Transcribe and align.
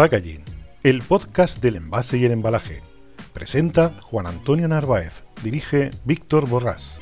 Packaging, 0.00 0.42
el 0.82 1.02
podcast 1.02 1.60
del 1.60 1.76
envase 1.76 2.16
y 2.16 2.24
el 2.24 2.32
embalaje. 2.32 2.80
Presenta 3.34 3.98
Juan 4.00 4.26
Antonio 4.26 4.66
Narváez, 4.66 5.24
dirige 5.42 5.90
Víctor 6.06 6.48
Borrás. 6.48 6.98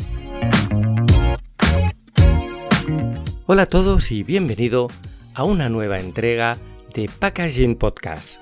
Hola 3.47 3.63
a 3.63 3.67
todos 3.67 4.11
y 4.11 4.25
bienvenido 4.25 4.89
a 5.35 5.45
una 5.45 5.69
nueva 5.69 6.01
entrega 6.01 6.59
de 6.93 7.09
Packaging 7.09 7.77
Podcast. 7.77 8.41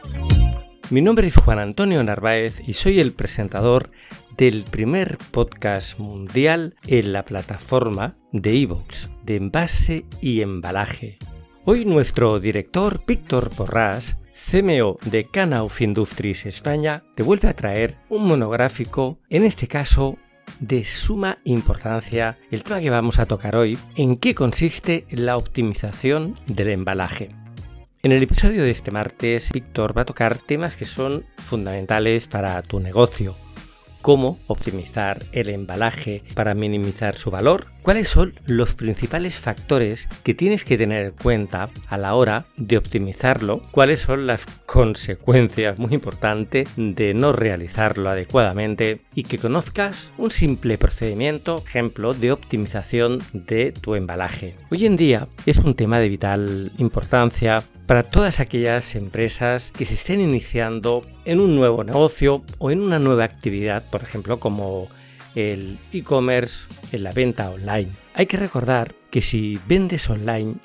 Mi 0.88 1.02
nombre 1.02 1.26
es 1.26 1.36
Juan 1.36 1.58
Antonio 1.58 2.02
Narváez 2.02 2.66
y 2.66 2.72
soy 2.72 2.98
el 2.98 3.12
presentador 3.12 3.90
del 4.38 4.64
primer 4.64 5.18
podcast 5.32 5.98
mundial 5.98 6.76
en 6.86 7.12
la 7.12 7.26
plataforma 7.26 8.16
de 8.32 8.54
iVoox 8.54 9.10
de 9.22 9.36
envase 9.36 10.06
y 10.22 10.40
embalaje. 10.40 11.18
Hoy 11.66 11.84
nuestro 11.84 12.40
director 12.40 13.02
Víctor 13.06 13.54
Borrás 13.54 14.16
CMO 14.36 14.98
de 15.02 15.24
Canauf 15.24 15.80
Industries 15.80 16.44
España 16.44 17.02
te 17.14 17.22
vuelve 17.22 17.48
a 17.48 17.56
traer 17.56 17.96
un 18.10 18.28
monográfico, 18.28 19.18
en 19.30 19.44
este 19.44 19.66
caso 19.66 20.18
de 20.60 20.84
suma 20.84 21.38
importancia, 21.44 22.38
el 22.50 22.62
tema 22.62 22.80
que 22.80 22.90
vamos 22.90 23.18
a 23.18 23.24
tocar 23.24 23.56
hoy, 23.56 23.78
en 23.96 24.16
qué 24.16 24.34
consiste 24.34 25.06
la 25.10 25.38
optimización 25.38 26.36
del 26.46 26.68
embalaje. 26.68 27.30
En 28.02 28.12
el 28.12 28.22
episodio 28.22 28.62
de 28.62 28.70
este 28.70 28.90
martes, 28.90 29.50
Víctor 29.50 29.96
va 29.96 30.02
a 30.02 30.06
tocar 30.06 30.36
temas 30.36 30.76
que 30.76 30.84
son 30.84 31.24
fundamentales 31.38 32.28
para 32.28 32.60
tu 32.62 32.78
negocio, 32.78 33.34
cómo 34.06 34.38
optimizar 34.46 35.24
el 35.32 35.48
embalaje 35.48 36.22
para 36.34 36.54
minimizar 36.54 37.16
su 37.16 37.32
valor, 37.32 37.66
cuáles 37.82 38.08
son 38.08 38.34
los 38.46 38.76
principales 38.76 39.34
factores 39.34 40.08
que 40.22 40.32
tienes 40.32 40.62
que 40.62 40.78
tener 40.78 41.06
en 41.06 41.12
cuenta 41.12 41.70
a 41.88 41.98
la 41.98 42.14
hora 42.14 42.46
de 42.56 42.76
optimizarlo, 42.76 43.62
cuáles 43.72 43.98
son 43.98 44.28
las 44.28 44.46
consecuencias 44.64 45.80
muy 45.80 45.92
importantes 45.92 46.68
de 46.76 47.14
no 47.14 47.32
realizarlo 47.32 48.08
adecuadamente 48.08 49.00
y 49.12 49.24
que 49.24 49.38
conozcas 49.38 50.12
un 50.18 50.30
simple 50.30 50.78
procedimiento, 50.78 51.64
ejemplo, 51.66 52.14
de 52.14 52.30
optimización 52.30 53.24
de 53.32 53.72
tu 53.72 53.96
embalaje. 53.96 54.54
Hoy 54.70 54.86
en 54.86 54.96
día 54.96 55.26
es 55.46 55.58
un 55.58 55.74
tema 55.74 55.98
de 55.98 56.08
vital 56.08 56.72
importancia 56.78 57.64
para 57.86 58.02
todas 58.02 58.40
aquellas 58.40 58.94
empresas 58.96 59.70
que 59.70 59.84
se 59.84 59.94
estén 59.94 60.20
iniciando 60.20 61.02
en 61.24 61.40
un 61.40 61.54
nuevo 61.54 61.84
negocio 61.84 62.42
o 62.58 62.70
en 62.70 62.80
una 62.80 62.98
nueva 62.98 63.24
actividad, 63.24 63.88
por 63.90 64.02
ejemplo, 64.02 64.40
como 64.40 64.88
el 65.34 65.78
e-commerce 65.92 66.66
en 66.92 67.04
la 67.04 67.12
venta 67.12 67.50
online. 67.50 67.92
Hay 68.14 68.26
que 68.26 68.36
recordar 68.36 68.94
que 69.10 69.22
si 69.22 69.60
vendes 69.66 70.10
online, 70.10 70.56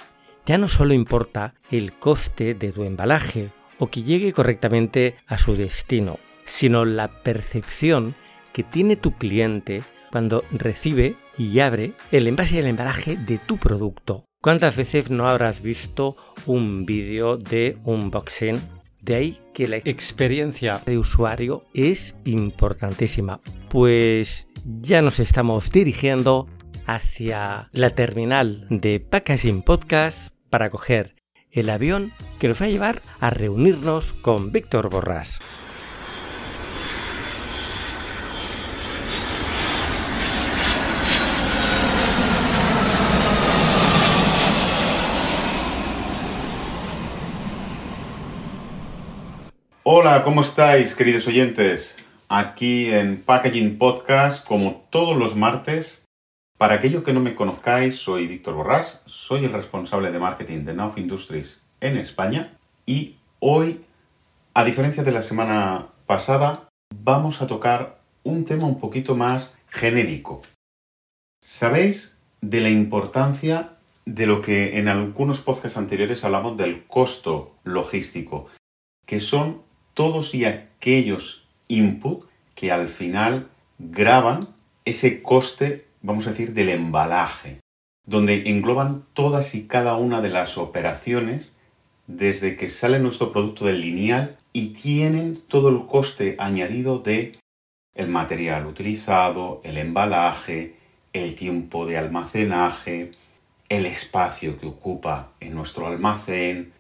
ya 0.46 0.58
no 0.58 0.68
solo 0.68 0.94
importa 0.94 1.54
el 1.70 1.94
coste 1.94 2.56
de 2.56 2.72
tu 2.72 2.84
embalaje 2.84 3.52
o 3.78 3.88
que 3.88 4.04
llegue 4.04 4.34
correctamente 4.34 5.16
a 5.28 5.38
su 5.38 5.56
destino, 5.56 6.18
sino 6.46 6.86
la 6.86 7.08
percepción 7.22 8.16
que 8.54 8.64
tiene 8.64 8.96
tu 8.96 9.14
cliente 9.14 9.84
cuando 10.12 10.44
recibe 10.52 11.16
y 11.38 11.60
abre 11.60 11.94
el 12.12 12.28
envase 12.28 12.56
y 12.56 12.60
el 12.60 12.68
embalaje 12.68 13.16
de 13.16 13.38
tu 13.38 13.58
producto. 13.58 14.26
¿Cuántas 14.42 14.76
veces 14.76 15.12
no 15.12 15.30
habrás 15.30 15.62
visto 15.62 16.18
un 16.48 16.84
vídeo 16.88 17.38
de 17.38 17.78
unboxing? 17.84 18.60
De 19.00 19.14
ahí 19.14 19.38
que 19.54 19.68
la 19.68 19.78
experiencia 19.78 20.82
de 20.84 20.98
usuario 20.98 21.64
es 21.76 22.16
importantísima. 22.26 23.40
Pues 23.70 24.48
ya 24.66 25.04
nos 25.04 25.20
estamos 25.20 25.70
dirigiendo 25.70 26.48
hacia 26.88 27.70
la 27.72 27.92
terminal 27.92 28.66
de 28.72 29.00
Packaging 29.00 29.62
Podcast 29.62 30.34
para 30.50 30.72
coger 30.72 31.16
el 31.52 31.70
avión 31.70 32.12
que 32.40 32.48
nos 32.48 32.60
va 32.60 32.66
a 32.66 32.70
llevar 32.70 33.02
a 33.20 33.30
reunirnos 33.30 34.14
con 34.14 34.52
Víctor 34.52 34.90
Borrás. 34.90 35.40
Hola, 49.84 50.24
¿cómo 50.24 50.42
estáis, 50.42 50.94
queridos 50.94 51.26
oyentes? 51.26 51.98
Aquí 52.30 52.92
en 52.92 53.20
Packaging 53.20 53.80
Podcast, 53.80 54.46
como 54.46 54.86
todos 54.92 55.18
los 55.18 55.36
martes. 55.36 56.06
Para 56.60 56.76
aquellos 56.76 57.04
que 57.04 57.14
no 57.14 57.20
me 57.20 57.34
conozcáis, 57.34 57.96
soy 57.96 58.28
Víctor 58.28 58.54
Borrás, 58.54 59.02
soy 59.08 59.44
el 59.44 59.52
responsable 59.52 60.12
de 60.12 60.20
marketing 60.20 60.66
de 60.66 60.76
Nauf 60.76 61.00
Industries 61.00 61.64
en 61.80 61.98
España 61.98 62.56
y 62.86 63.16
hoy, 63.40 63.82
a 64.54 64.64
diferencia 64.64 65.02
de 65.02 65.14
la 65.14 65.24
semana 65.24 65.88
pasada, 66.06 66.70
vamos 66.94 67.42
a 67.42 67.48
tocar 67.48 68.04
un 68.24 68.46
tema 68.46 68.68
un 68.68 68.80
poquito 68.80 69.16
más 69.16 69.58
genérico. 69.68 70.44
¿Sabéis 71.42 72.20
de 72.40 72.62
la 72.62 72.70
importancia 72.70 73.78
de 74.06 74.28
lo 74.28 74.42
que 74.42 74.78
en 74.78 74.88
algunos 74.88 75.42
podcasts 75.42 75.80
anteriores 75.80 76.24
hablamos 76.24 76.56
del 76.56 76.86
costo 76.86 77.56
logístico, 77.64 78.46
que 79.08 79.20
son 79.20 79.71
todos 79.94 80.34
y 80.36 80.46
aquellos 80.46 81.48
input 81.68 82.26
que 82.56 82.72
al 82.72 82.90
final 82.90 83.48
graban 83.80 84.50
ese 84.86 85.22
coste, 85.22 85.86
vamos 86.02 86.28
a 86.28 86.32
decir, 86.32 86.54
del 86.54 86.70
embalaje, 86.70 87.60
donde 88.06 88.50
engloban 88.50 89.06
todas 89.14 89.56
y 89.56 89.68
cada 89.68 89.96
una 89.96 90.22
de 90.22 90.30
las 90.30 90.58
operaciones 90.58 91.56
desde 92.08 92.58
que 92.58 92.70
sale 92.70 93.00
nuestro 93.00 93.32
producto 93.32 93.66
del 93.66 93.82
lineal 93.82 94.38
y 94.54 94.70
tienen 94.70 95.42
todo 95.48 95.70
el 95.70 95.86
coste 95.86 96.36
añadido 96.40 97.00
de 97.00 97.38
el 97.96 98.08
material 98.08 98.66
utilizado, 98.66 99.62
el 99.64 99.78
embalaje, 99.78 100.76
el 101.14 101.36
tiempo 101.36 101.86
de 101.86 101.98
almacenaje, 101.98 103.12
el 103.70 103.86
espacio 103.86 104.58
que 104.58 104.66
ocupa 104.68 105.32
en 105.40 105.56
nuestro 105.56 105.88
almacén, 105.88 106.74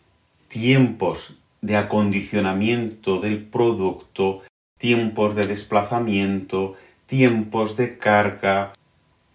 tiempos 0.47 1.37
de 1.61 1.77
acondicionamiento 1.77 3.19
del 3.19 3.43
producto, 3.43 4.41
tiempos 4.77 5.35
de 5.35 5.47
desplazamiento, 5.47 6.75
tiempos 7.05 7.77
de 7.77 7.97
carga, 7.97 8.73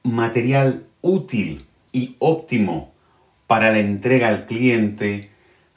material 0.03 0.84
útil 1.03 1.66
y 1.92 2.16
óptimo 2.19 2.92
para 3.47 3.70
la 3.70 3.78
entrega 3.78 4.28
al 4.28 4.47
cliente, 4.47 5.31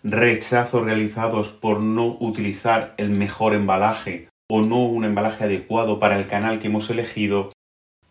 rechazos 0.04 0.84
realizados 0.84 1.50
por 1.50 1.82
no 1.82 2.18
utilizar 2.20 2.94
el 2.98 3.10
mejor 3.10 3.54
embalaje 3.54 4.28
o 4.50 4.62
no 4.62 4.86
un 4.86 5.06
embalaje 5.06 5.44
adecuado 5.44 6.00
para 6.00 6.18
el 6.18 6.28
canal 6.28 6.60
que 6.60 6.68
hemos 6.68 6.90
elegido, 6.90 7.52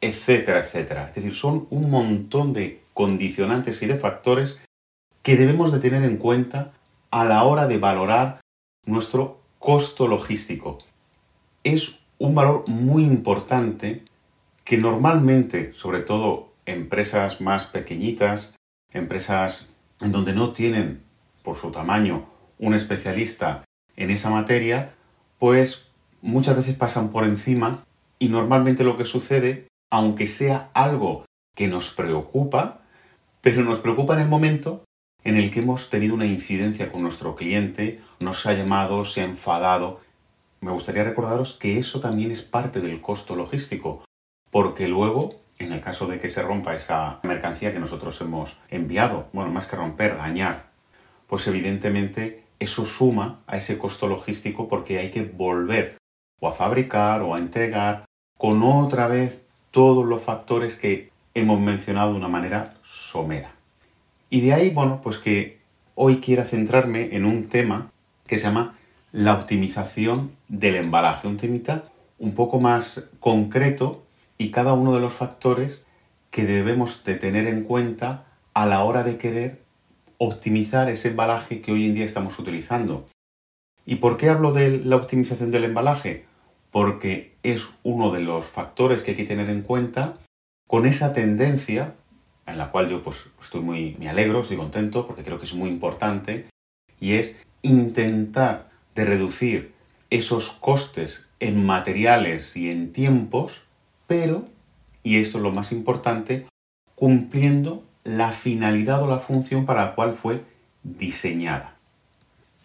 etcétera, 0.01 0.61
etcétera. 0.61 1.09
Es 1.09 1.17
decir, 1.17 1.35
son 1.35 1.67
un 1.71 1.91
montón 1.91 2.53
de 2.53 2.83
condicionantes 2.95 3.83
y 3.83 3.87
de 3.87 3.97
factores 3.97 4.61
que 5.23 5.37
debemos 5.37 5.73
de 5.73 5.81
tener 5.81 6.05
en 6.05 6.17
cuenta 6.17 6.73
a 7.11 7.25
la 7.25 7.45
hora 7.45 7.67
de 7.67 7.79
valorar 7.79 8.41
nuestro 8.85 9.41
costo 9.59 10.07
logístico. 10.07 10.79
Es 11.65 11.99
un 12.19 12.35
valor 12.35 12.69
muy 12.69 13.05
importante 13.05 14.05
que 14.65 14.77
normalmente, 14.77 15.73
sobre 15.73 16.01
todo 16.01 16.53
empresas 16.67 17.41
más 17.41 17.65
pequeñitas, 17.65 18.55
empresas 18.93 19.75
en 20.01 20.13
donde 20.13 20.33
no 20.33 20.53
tienen, 20.53 21.03
por 21.43 21.57
su 21.57 21.71
tamaño, 21.71 22.27
un 22.59 22.75
especialista 22.75 23.65
en 23.97 24.11
esa 24.11 24.31
materia, 24.31 24.95
pues 25.39 25.89
muchas 26.21 26.57
veces 26.57 26.75
pasan 26.77 27.11
por 27.11 27.25
encima 27.25 27.85
y 28.19 28.29
normalmente 28.29 28.85
lo 28.85 28.97
que 28.97 29.05
sucede, 29.05 29.69
aunque 29.91 30.27
sea 30.27 30.71
algo 30.75 31.25
que 31.55 31.69
nos 31.69 31.91
preocupa, 31.91 32.83
pero 33.41 33.63
nos 33.63 33.79
preocupa 33.79 34.15
en 34.15 34.21
el 34.21 34.29
momento 34.29 34.85
en 35.29 35.37
el 35.37 35.51
que 35.51 35.61
hemos 35.61 35.91
tenido 35.91 36.15
una 36.15 36.27
incidencia 36.27 36.91
con 36.91 37.03
nuestro 37.03 37.37
cliente, 37.37 38.01
nos 38.21 38.47
ha 38.47 38.55
llamado, 38.55 39.05
se 39.05 39.21
ha 39.21 39.25
enfadado 39.25 40.01
me 40.61 40.73
gustaría 40.73 41.05
recordaros 41.05 41.55
que 41.55 41.79
eso 41.79 42.01
también 42.01 42.31
es 42.31 42.43
parte 42.43 42.81
del 42.81 43.01
costo 43.01 43.37
logístico, 43.37 44.05
porque 44.51 44.89
luego, 44.89 45.41
en 45.59 45.73
el 45.73 45.81
caso 45.81 46.07
de 46.07 46.19
que 46.19 46.29
se 46.29 46.43
rompa 46.43 46.75
esa 46.75 47.21
mercancía 47.23 47.73
que 47.73 47.79
nosotros 47.79 48.21
hemos 48.21 48.59
enviado, 48.69 49.29
bueno, 49.33 49.53
más 49.53 49.67
que 49.67 49.77
romper, 49.77 50.17
dañar, 50.17 50.71
pues 51.29 51.47
evidentemente 51.47 52.45
eso 52.59 52.85
suma 52.85 53.41
a 53.47 53.57
ese 53.57 53.79
costo 53.79 54.09
logístico 54.09 54.67
porque 54.67 54.99
hay 54.99 55.11
que 55.11 55.23
volver 55.23 55.97
o 56.41 56.49
a 56.49 56.53
fabricar 56.53 57.23
o 57.23 57.35
a 57.35 57.39
entregar 57.39 58.05
con 58.37 58.63
otra 58.63 59.07
vez 59.07 59.47
todos 59.71 60.05
los 60.07 60.23
factores 60.23 60.75
que 60.75 61.11
hemos 61.35 61.61
mencionado 61.61 62.13
de 62.13 62.19
una 62.19 62.29
manera 62.29 62.75
somera. 62.83 63.58
Y 64.31 64.41
de 64.43 64.55
ahí, 64.55 64.71
bueno, 64.71 65.01
pues 65.03 65.19
que 65.19 65.59
hoy 65.95 66.19
quiera 66.19 66.45
centrarme 66.45 67.15
en 67.17 67.25
un 67.25 67.49
tema 67.49 67.91
que 68.27 68.39
se 68.39 68.45
llama 68.45 68.79
la 69.13 69.35
optimización 69.35 70.33
del 70.49 70.77
embalaje, 70.77 71.27
un 71.27 71.39
temita 71.39 71.85
un 72.19 72.33
poco 72.33 72.61
más 72.61 73.09
concreto 73.21 74.05
y 74.37 74.51
cada 74.51 74.73
uno 74.73 74.95
de 74.95 75.01
los 75.01 75.13
factores 75.13 75.87
que 76.31 76.45
debemos 76.45 77.05
de 77.05 77.15
tener 77.15 77.47
en 77.47 77.65
cuenta 77.65 78.27
a 78.55 78.67
la 78.67 78.85
hora 78.85 79.03
de 79.03 79.17
querer 79.17 79.63
optimizar 80.19 80.89
ese 80.91 81.09
embalaje 81.09 81.61
que 81.61 81.73
hoy 81.73 81.87
en 81.87 81.95
día 81.95 82.05
estamos 82.05 82.39
utilizando. 82.39 83.07
¿Y 83.87 83.97
por 83.97 84.17
qué 84.17 84.29
hablo 84.29 84.53
de 84.53 84.79
la 84.85 84.97
optimización 84.97 85.51
del 85.51 85.65
embalaje? 85.65 86.27
Porque 86.71 87.35
es 87.43 87.69
uno 87.83 88.11
de 88.11 88.21
los 88.21 88.45
factores 88.45 89.03
que 89.03 89.13
hay 89.13 89.17
que 89.17 89.25
tener 89.25 89.49
en 89.49 89.63
cuenta 89.63 90.15
con 90.67 90.85
esa 90.85 91.13
tendencia, 91.13 91.95
en 92.49 92.59
la 92.59 92.71
cual 92.71 92.89
yo 92.89 93.03
pues 93.03 93.27
estoy 93.43 93.61
muy, 93.61 93.97
me 93.99 94.09
alegro, 94.09 94.41
estoy 94.41 94.57
contento, 94.57 95.07
porque 95.07 95.23
creo 95.23 95.39
que 95.39 95.45
es 95.45 95.55
muy 95.55 95.69
importante, 95.69 96.49
y 97.01 97.13
es 97.13 97.37
intentar 97.63 98.71
de 98.95 99.05
reducir 99.05 99.73
esos 100.11 100.51
costes 100.51 101.29
en 101.41 101.65
materiales 101.65 102.57
y 102.57 102.71
en 102.71 102.93
tiempos, 102.93 103.63
pero, 104.07 104.47
y 105.03 105.19
esto 105.19 105.39
es 105.39 105.45
lo 105.45 105.53
más 105.53 105.73
importante, 105.73 106.47
cumpliendo 106.95 107.85
la 108.05 108.33
finalidad 108.33 109.03
o 109.03 109.09
la 109.09 109.19
función 109.19 109.67
para 109.67 109.85
la 109.85 109.95
cual 109.95 110.15
fue 110.15 110.43
diseñada. 110.83 111.77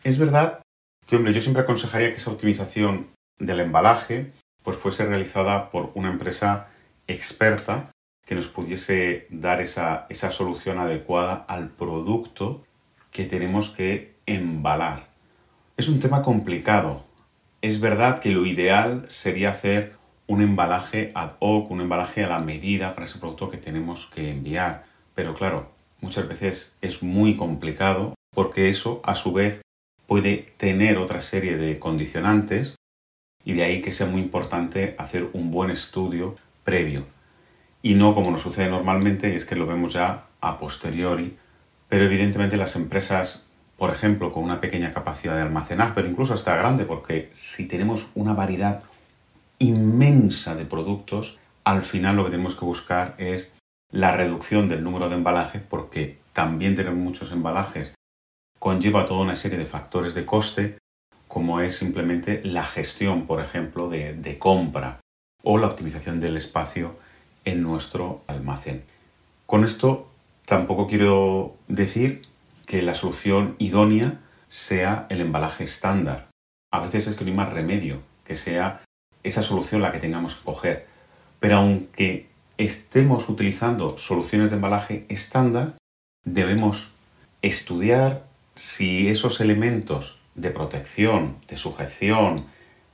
Es 0.04 0.18
verdad 0.18 0.62
que, 1.06 1.18
hombre, 1.18 1.34
yo 1.34 1.42
siempre 1.42 1.64
aconsejaría 1.64 2.10
que 2.10 2.16
esa 2.16 2.32
optimización 2.32 3.08
del 3.38 3.60
embalaje 3.60 4.32
pues 4.64 4.78
fuese 4.78 5.06
realizada 5.06 5.70
por 5.70 5.92
una 5.96 6.10
empresa 6.10 6.70
experta 7.08 7.93
que 8.26 8.36
nos 8.36 8.48
pudiese 8.48 9.28
dar 9.30 9.62
esa, 9.62 10.06
esa 10.10 10.32
solución 10.32 10.80
adecuada 10.80 11.46
al 11.48 11.70
producto 11.70 12.64
que 13.12 13.26
tenemos 13.26 13.70
que 13.70 14.16
embalar. 14.26 15.10
Es 15.78 15.90
un 15.90 16.00
tema 16.00 16.22
complicado. 16.22 17.06
Es 17.62 17.80
verdad 17.80 18.20
que 18.20 18.32
lo 18.32 18.46
ideal 18.46 19.06
sería 19.10 19.52
hacer 19.52 19.96
un 20.28 20.42
embalaje 20.42 21.12
ad 21.16 21.34
hoc, 21.40 21.70
un 21.72 21.82
embalaje 21.82 22.24
a 22.24 22.30
la 22.30 22.40
medida 22.40 22.96
para 22.96 23.06
ese 23.06 23.20
producto 23.20 23.50
que 23.50 23.58
tenemos 23.58 24.08
que 24.08 24.32
enviar. 24.32 24.86
Pero 25.16 25.34
claro, 25.34 25.72
muchas 26.02 26.28
veces 26.28 26.76
es 26.82 27.04
muy 27.04 27.36
complicado 27.36 28.14
porque 28.34 28.70
eso 28.70 29.02
a 29.04 29.16
su 29.16 29.34
vez 29.34 29.62
puede 30.08 30.54
tener 30.58 30.98
otra 30.98 31.22
serie 31.22 31.58
de 31.58 31.80
condicionantes 31.80 32.76
y 33.44 33.54
de 33.54 33.64
ahí 33.64 33.82
que 33.82 33.92
sea 33.92 34.08
muy 34.08 34.22
importante 34.22 34.96
hacer 34.98 35.30
un 35.34 35.52
buen 35.52 35.70
estudio 35.70 36.36
previo. 36.64 37.06
Y 37.86 37.96
no 37.96 38.16
como 38.16 38.32
nos 38.32 38.42
sucede 38.42 38.70
normalmente, 38.70 39.36
es 39.36 39.46
que 39.46 39.58
lo 39.58 39.68
vemos 39.68 39.92
ya 39.92 40.24
a 40.40 40.58
posteriori, 40.58 41.38
pero 41.90 42.06
evidentemente 42.06 42.56
las 42.56 42.78
empresas, 42.78 43.44
por 43.78 43.92
ejemplo, 43.92 44.32
con 44.32 44.46
una 44.46 44.62
pequeña 44.62 44.94
capacidad 44.94 45.36
de 45.36 45.42
almacenar, 45.42 45.94
pero 45.94 46.08
incluso 46.08 46.34
hasta 46.34 46.56
grande, 46.56 46.86
porque 46.86 47.30
si 47.34 47.68
tenemos 47.68 48.08
una 48.16 48.34
variedad 48.34 48.84
inmensa 49.60 50.56
de 50.56 50.64
productos, 50.64 51.40
al 51.66 51.82
final 51.82 52.16
lo 52.16 52.24
que 52.24 52.32
tenemos 52.32 52.56
que 52.56 52.64
buscar 52.64 53.16
es 53.18 53.52
la 53.92 54.16
reducción 54.16 54.70
del 54.70 54.82
número 54.82 55.10
de 55.10 55.16
embalajes, 55.16 55.62
porque 55.62 56.20
también 56.32 56.78
tener 56.78 56.94
muchos 56.94 57.34
embalajes 57.34 57.94
conlleva 58.60 59.06
toda 59.06 59.24
una 59.24 59.36
serie 59.36 59.58
de 59.58 59.66
factores 59.66 60.14
de 60.14 60.26
coste, 60.26 60.78
como 61.28 61.60
es 61.60 61.76
simplemente 61.76 62.42
la 62.46 62.64
gestión, 62.64 63.28
por 63.28 63.42
ejemplo, 63.42 63.90
de, 63.90 64.14
de 64.14 64.40
compra 64.40 65.02
o 65.44 65.58
la 65.58 65.68
optimización 65.68 66.22
del 66.22 66.38
espacio 66.38 66.96
en 67.46 67.62
nuestro 67.62 68.22
almacén. 68.28 68.84
Con 69.46 69.64
esto 69.64 70.10
tampoco 70.46 70.88
quiero 70.88 71.56
decir 71.68 72.22
que 72.66 72.82
la 72.82 72.96
solución 72.96 73.56
idónea 73.60 74.20
sea 74.48 75.08
el 75.10 75.22
embalaje 75.22 75.64
estándar. 75.64 76.30
A 76.72 76.80
veces 76.80 77.08
es 77.08 77.16
que 77.16 77.24
no 77.24 77.32
hay 77.32 77.38
más 77.38 77.54
remedio 77.54 78.02
que 78.24 78.36
sea 78.36 78.82
esa 79.24 79.42
solución 79.42 79.82
la 79.82 79.92
que 79.92 80.00
tengamos 80.00 80.36
que 80.36 80.44
coger. 80.44 80.88
Pero 81.40 81.58
aunque 81.58 82.30
estemos 82.58 83.30
utilizando 83.30 83.98
soluciones 83.98 84.50
de 84.50 84.58
embalaje 84.58 85.06
estándar, 85.10 85.76
debemos 86.24 86.92
estudiar 87.42 88.26
si 88.56 89.10
esos 89.10 89.42
elementos 89.42 90.20
de 90.36 90.52
protección, 90.52 91.38
de 91.48 91.58
sujeción, 91.58 92.46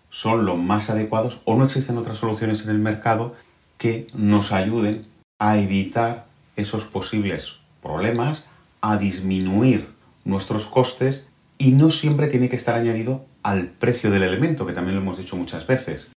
son 0.09 0.45
los 0.45 0.57
más 0.57 0.89
adecuados 0.89 1.41
o 1.45 1.55
no 1.55 1.65
existen 1.65 1.97
otras 1.97 2.17
soluciones 2.17 2.63
en 2.63 2.71
el 2.71 2.79
mercado 2.79 3.35
que 3.79 4.05
nos 4.13 4.51
ayuden 4.51 5.07
a 5.39 5.57
evitar 5.57 6.27
esos 6.55 6.83
posibles 6.83 7.53
problemas, 7.81 8.45
a 8.81 8.97
disminuir 8.97 9.87
nuestros 10.25 10.67
costes 10.67 11.27
y 11.57 11.71
no 11.71 11.89
siempre 11.89 12.27
tiene 12.27 12.49
que 12.49 12.57
estar 12.57 12.75
añadido 12.75 13.25
al 13.41 13.67
precio 13.67 14.11
del 14.11 14.23
elemento, 14.23 14.67
que 14.67 14.73
también 14.73 14.95
lo 14.95 15.01
hemos 15.01 15.17
dicho 15.17 15.35
muchas 15.35 15.65
veces. 15.65 16.09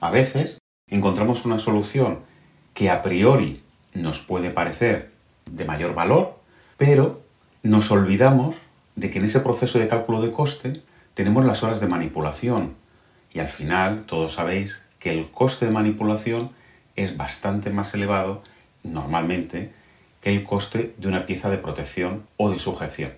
A 0.00 0.10
veces 0.10 0.58
encontramos 0.90 1.46
una 1.46 1.58
solución 1.58 2.18
que 2.74 2.90
a 2.90 3.00
priori 3.00 3.62
nos 3.94 4.20
puede 4.20 4.50
parecer 4.50 5.12
de 5.50 5.64
mayor 5.64 5.94
valor, 5.94 6.40
pero 6.76 7.22
nos 7.62 7.90
olvidamos 7.92 8.56
de 8.96 9.10
que 9.10 9.20
en 9.20 9.26
ese 9.26 9.40
proceso 9.40 9.78
de 9.78 9.88
cálculo 9.88 10.20
de 10.20 10.32
coste 10.32 10.82
tenemos 11.14 11.44
las 11.44 11.62
horas 11.62 11.80
de 11.80 11.86
manipulación. 11.86 12.74
Y 13.32 13.38
al 13.38 13.48
final, 13.48 14.04
todos 14.06 14.32
sabéis 14.32 14.84
que 14.98 15.10
el 15.10 15.30
coste 15.30 15.66
de 15.66 15.72
manipulación 15.72 16.50
es 16.96 17.16
bastante 17.16 17.70
más 17.70 17.94
elevado 17.94 18.42
normalmente 18.82 19.72
que 20.20 20.30
el 20.30 20.44
coste 20.44 20.94
de 20.98 21.08
una 21.08 21.26
pieza 21.26 21.50
de 21.50 21.58
protección 21.58 22.26
o 22.36 22.50
de 22.50 22.58
sujeción. 22.58 23.12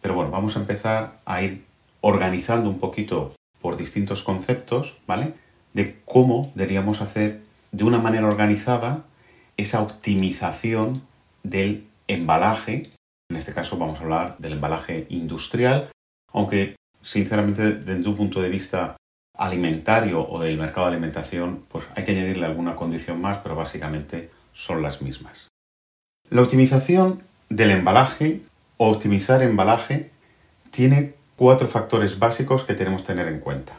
Pero 0.00 0.14
bueno, 0.14 0.30
vamos 0.30 0.56
a 0.56 0.60
empezar 0.60 1.18
a 1.24 1.42
ir 1.42 1.64
organizando 2.00 2.68
un 2.68 2.78
poquito 2.78 3.34
por 3.60 3.76
distintos 3.76 4.22
conceptos, 4.22 4.96
¿vale? 5.06 5.34
De 5.72 6.00
cómo 6.04 6.50
deberíamos 6.54 7.00
hacer 7.00 7.42
de 7.72 7.84
una 7.84 7.98
manera 7.98 8.26
organizada 8.26 9.04
esa 9.56 9.82
optimización 9.82 11.02
del 11.42 11.86
embalaje. 12.08 12.90
En 13.30 13.36
este 13.36 13.52
caso 13.52 13.78
vamos 13.78 14.00
a 14.00 14.02
hablar 14.02 14.36
del 14.38 14.54
embalaje 14.54 15.06
industrial, 15.10 15.90
aunque 16.32 16.76
sinceramente 17.00 17.72
desde 17.72 18.08
un 18.08 18.16
punto 18.16 18.40
de 18.40 18.48
vista 18.48 18.96
alimentario 19.40 20.28
o 20.28 20.38
del 20.38 20.58
mercado 20.58 20.86
de 20.86 20.92
alimentación, 20.92 21.64
pues 21.68 21.86
hay 21.96 22.04
que 22.04 22.12
añadirle 22.12 22.44
alguna 22.44 22.76
condición 22.76 23.22
más, 23.22 23.38
pero 23.38 23.56
básicamente 23.56 24.30
son 24.52 24.82
las 24.82 25.00
mismas. 25.00 25.48
La 26.28 26.42
optimización 26.42 27.22
del 27.48 27.70
embalaje 27.70 28.42
o 28.76 28.90
optimizar 28.90 29.42
embalaje 29.42 30.10
tiene 30.70 31.14
cuatro 31.36 31.68
factores 31.68 32.18
básicos 32.18 32.64
que 32.64 32.74
tenemos 32.74 33.00
que 33.00 33.08
tener 33.08 33.28
en 33.28 33.40
cuenta. 33.40 33.78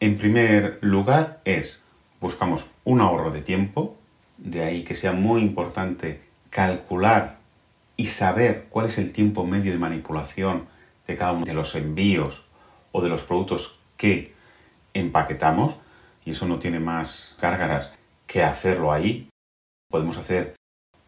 En 0.00 0.16
primer 0.16 0.78
lugar 0.80 1.40
es, 1.44 1.82
buscamos 2.18 2.66
un 2.84 3.02
ahorro 3.02 3.30
de 3.30 3.42
tiempo, 3.42 3.98
de 4.38 4.64
ahí 4.64 4.82
que 4.82 4.94
sea 4.94 5.12
muy 5.12 5.42
importante 5.42 6.22
calcular 6.48 7.36
y 7.98 8.06
saber 8.06 8.64
cuál 8.70 8.86
es 8.86 8.96
el 8.96 9.12
tiempo 9.12 9.46
medio 9.46 9.72
de 9.72 9.78
manipulación 9.78 10.68
de 11.06 11.16
cada 11.16 11.32
uno 11.32 11.44
de 11.44 11.52
los 11.52 11.74
envíos 11.74 12.44
o 12.92 13.02
de 13.02 13.10
los 13.10 13.24
productos 13.24 13.78
que 13.98 14.35
empaquetamos 14.98 15.76
y 16.24 16.32
eso 16.32 16.46
no 16.46 16.58
tiene 16.58 16.80
más 16.80 17.34
cárgaras 17.38 17.92
que 18.26 18.42
hacerlo 18.42 18.92
ahí. 18.92 19.28
Podemos 19.90 20.18
hacer 20.18 20.54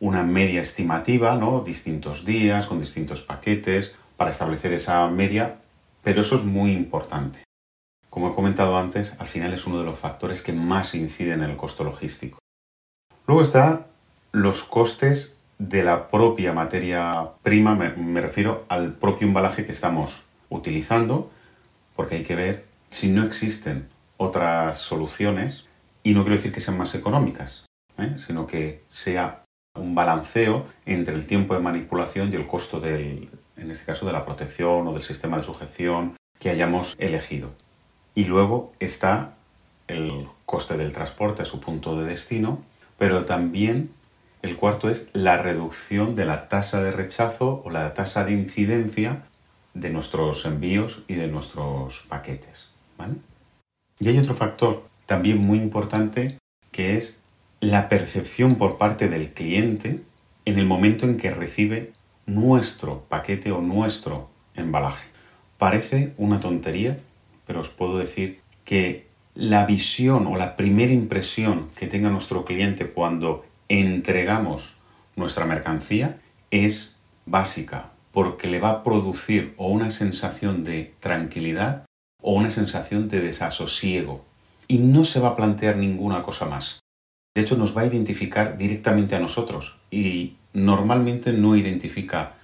una 0.00 0.23
media 0.23 0.61
estimativa, 0.61 1.35
¿no? 1.35 1.61
Distintos 1.61 2.25
días 2.25 2.66
con 2.66 2.78
distintos 2.80 3.23
paquetes 3.23 3.97
para 4.16 4.30
establecer 4.30 4.73
esa 4.73 5.07
media, 5.09 5.57
pero 6.02 6.21
eso 6.21 6.37
es 6.37 6.45
muy 6.45 6.73
importante. 6.73 7.42
Como 8.09 8.30
he 8.30 8.35
comentado 8.35 8.78
antes, 8.78 9.16
al 9.18 9.26
final 9.26 9.52
es 9.52 9.66
uno 9.66 9.78
de 9.78 9.85
los 9.85 9.99
factores 9.99 10.42
que 10.42 10.52
más 10.52 10.95
inciden 10.95 11.42
en 11.42 11.50
el 11.50 11.57
costo 11.57 11.85
logístico. 11.85 12.38
Luego 13.26 13.42
está 13.42 13.87
los 14.33 14.62
costes 14.62 15.37
de 15.59 15.83
la 15.83 16.09
propia 16.09 16.52
materia 16.52 17.30
prima, 17.42 17.75
me 17.75 18.21
refiero 18.21 18.64
al 18.68 18.95
propio 18.95 19.26
embalaje 19.26 19.66
que 19.66 19.73
estamos 19.73 20.23
utilizando, 20.49 21.30
porque 21.97 22.16
hay 22.16 22.23
que 22.23 22.37
ver 22.37 22.67
si 22.90 23.09
no 23.09 23.25
existen 23.25 23.88
otras 24.16 24.78
soluciones, 24.78 25.66
y 26.02 26.14
no 26.14 26.23
quiero 26.23 26.37
decir 26.37 26.52
que 26.52 26.61
sean 26.61 26.78
más 26.78 26.95
económicas, 26.95 27.64
¿eh? 27.99 28.14
sino 28.18 28.47
que 28.47 28.85
sea 28.88 29.45
un 29.75 29.95
balanceo 29.95 30.66
entre 30.87 31.14
el 31.14 31.26
tiempo 31.26 31.54
de 31.54 31.61
manipulación 31.61 32.33
y 32.33 32.37
el 32.37 32.47
costo 32.47 32.80
del, 32.80 33.30
en 33.57 33.71
este 33.71 33.85
caso, 33.85 34.07
de 34.07 34.12
la 34.12 34.25
protección 34.25 34.87
o 34.87 34.92
del 34.92 35.02
sistema 35.02 35.38
de 35.38 35.45
sujeción 35.45 36.16
que 36.38 36.50
hayamos 36.50 36.95
elegido. 36.99 37.50
Y 38.14 38.25
luego 38.25 38.73
está 38.80 39.35
el 39.87 40.26
coste 40.47 40.76
del 40.76 40.92
transporte 40.92 41.42
a 41.42 41.45
su 41.45 41.61
punto 41.61 41.97
de 41.97 42.07
destino, 42.07 42.62
pero 42.99 43.25
también 43.25 43.90
el 44.42 44.57
cuarto 44.57 44.88
es 44.88 45.09
la 45.12 45.37
reducción 45.37 46.14
de 46.14 46.25
la 46.25 46.49
tasa 46.49 46.83
de 46.83 46.92
rechazo 46.92 47.62
o 47.64 47.71
la 47.71 47.92
tasa 47.95 48.25
de 48.25 48.33
incidencia 48.33 49.25
de 49.75 49.90
nuestros 49.90 50.45
envíos 50.45 51.02
y 51.09 51.14
de 51.14 51.28
nuestros 51.28 52.04
paquetes. 52.09 52.67
Y 54.00 54.08
hay 54.08 54.18
otro 54.18 54.34
factor 54.34 54.84
también 55.06 55.38
muy 55.38 55.58
importante 55.58 56.38
que 56.70 56.96
es 56.96 57.20
la 57.60 57.88
percepción 57.88 58.56
por 58.56 58.78
parte 58.78 59.08
del 59.08 59.32
cliente 59.32 60.02
en 60.44 60.58
el 60.58 60.66
momento 60.66 61.06
en 61.06 61.16
que 61.16 61.30
recibe 61.30 61.92
nuestro 62.26 63.04
paquete 63.08 63.50
o 63.50 63.60
nuestro 63.60 64.30
embalaje. 64.54 65.06
Parece 65.56 66.14
una 66.18 66.40
tontería, 66.40 66.98
pero 67.46 67.60
os 67.60 67.68
puedo 67.68 67.98
decir 67.98 68.40
que 68.64 69.08
la 69.34 69.66
visión 69.66 70.26
o 70.26 70.36
la 70.36 70.56
primera 70.56 70.92
impresión 70.92 71.70
que 71.74 71.86
tenga 71.86 72.10
nuestro 72.10 72.44
cliente 72.44 72.86
cuando 72.86 73.44
entregamos 73.68 74.76
nuestra 75.16 75.44
mercancía 75.46 76.20
es 76.50 76.98
básica, 77.26 77.90
porque 78.12 78.48
le 78.48 78.60
va 78.60 78.70
a 78.70 78.84
producir 78.84 79.54
o 79.56 79.68
una 79.68 79.90
sensación 79.90 80.64
de 80.64 80.94
tranquilidad 81.00 81.88
o 82.22 82.32
una 82.32 82.50
sensación 82.50 83.08
de 83.08 83.20
desasosiego. 83.20 84.25
Y 84.66 84.78
no 84.78 85.04
se 85.04 85.20
va 85.20 85.28
a 85.28 85.37
plantear 85.37 85.76
ninguna 85.76 86.22
cosa 86.22 86.46
más. 86.46 86.80
De 87.34 87.42
hecho, 87.42 87.56
nos 87.56 87.76
va 87.76 87.82
a 87.82 87.87
identificar 87.87 88.58
directamente 88.58 89.14
a 89.14 89.20
nosotros 89.20 89.78
y 89.90 90.37
normalmente 90.52 91.32
no 91.32 91.56
identifica 91.56 92.34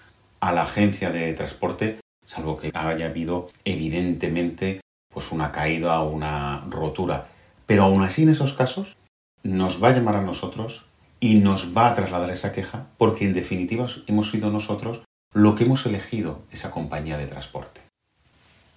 a 0.41 0.53
la 0.53 0.63
agencia 0.63 1.11
de 1.11 1.33
transporte, 1.33 1.99
salvo 2.25 2.59
que 2.59 2.71
haya 2.75 3.07
habido 3.07 3.49
evidentemente 3.65 4.81
pues 5.13 5.33
una 5.33 5.53
caída 5.53 6.01
o 6.01 6.11
una 6.11 6.65
rotura. 6.69 7.29
Pero 7.67 7.85
aún 7.85 8.03
así 8.03 8.23
en 8.23 8.31
esos 8.31 8.53
casos 8.53 8.97
nos 9.43 9.83
va 9.83 9.89
a 9.89 9.93
llamar 9.93 10.17
a 10.17 10.23
nosotros 10.23 10.87
y 11.21 11.37
nos 11.37 11.77
va 11.77 11.89
a 11.89 11.95
trasladar 11.95 12.31
esa 12.31 12.53
queja 12.53 12.87
porque 12.99 13.25
en 13.25 13.33
definitiva 13.33 13.87
hemos 14.07 14.31
sido 14.31 14.51
nosotros 14.51 15.03
lo 15.33 15.55
que 15.55 15.65
hemos 15.65 15.87
elegido 15.87 16.43
esa 16.51 16.71
compañía 16.71 17.17
de 17.17 17.27
transporte. 17.27 17.84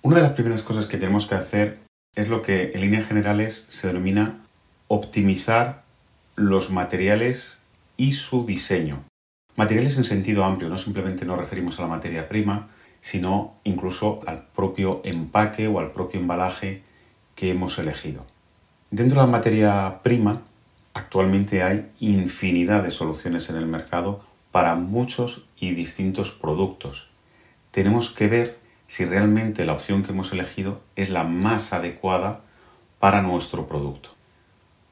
Una 0.02 0.18
de 0.18 0.22
las 0.22 0.34
primeras 0.34 0.62
cosas 0.62 0.86
que 0.86 0.98
tenemos 0.98 1.26
que 1.26 1.36
hacer 1.36 1.80
es 2.16 2.30
lo 2.30 2.42
que 2.42 2.72
en 2.74 2.82
líneas 2.82 3.08
generales 3.08 3.66
se 3.68 3.88
denomina 3.88 4.40
optimizar 4.88 5.84
los 6.36 6.72
materiales 6.72 7.60
y 7.98 8.14
su 8.14 8.46
diseño. 8.46 9.04
Materiales 9.56 9.98
en 9.98 10.04
sentido 10.04 10.44
amplio, 10.44 10.70
no 10.70 10.78
simplemente 10.78 11.26
nos 11.26 11.40
referimos 11.40 11.80
a 11.80 11.82
la 11.82 11.88
materia 11.88 12.30
prima, 12.30 12.70
sino 13.02 13.56
incluso 13.64 14.20
al 14.28 14.48
propio 14.56 15.02
empaque 15.04 15.68
o 15.68 15.80
al 15.80 15.92
propio 15.92 16.20
embalaje 16.20 16.84
que 17.36 17.52
hemos 17.52 17.78
elegido. 17.80 18.24
Dentro 18.92 19.20
de 19.20 19.26
la 19.26 19.32
materia 19.32 20.00
prima, 20.04 20.42
actualmente 20.94 21.64
hay 21.64 21.92
infinidad 22.00 22.84
de 22.84 22.92
soluciones 22.92 23.50
en 23.50 23.58
el 23.58 23.66
mercado 23.66 24.24
para 24.52 24.76
muchos 24.76 25.46
y 25.60 25.72
distintos 25.72 26.32
productos. 26.32 27.10
Tenemos 27.72 28.10
que 28.10 28.28
ver 28.28 28.57
si 28.88 29.06
realmente 29.06 29.66
la 29.66 29.74
opción 29.74 30.04
que 30.04 30.12
hemos 30.12 30.32
elegido 30.32 30.82
es 30.96 31.10
la 31.10 31.24
más 31.24 31.74
adecuada 31.74 32.42
para 33.00 33.22
nuestro 33.22 33.68
producto. 33.68 34.16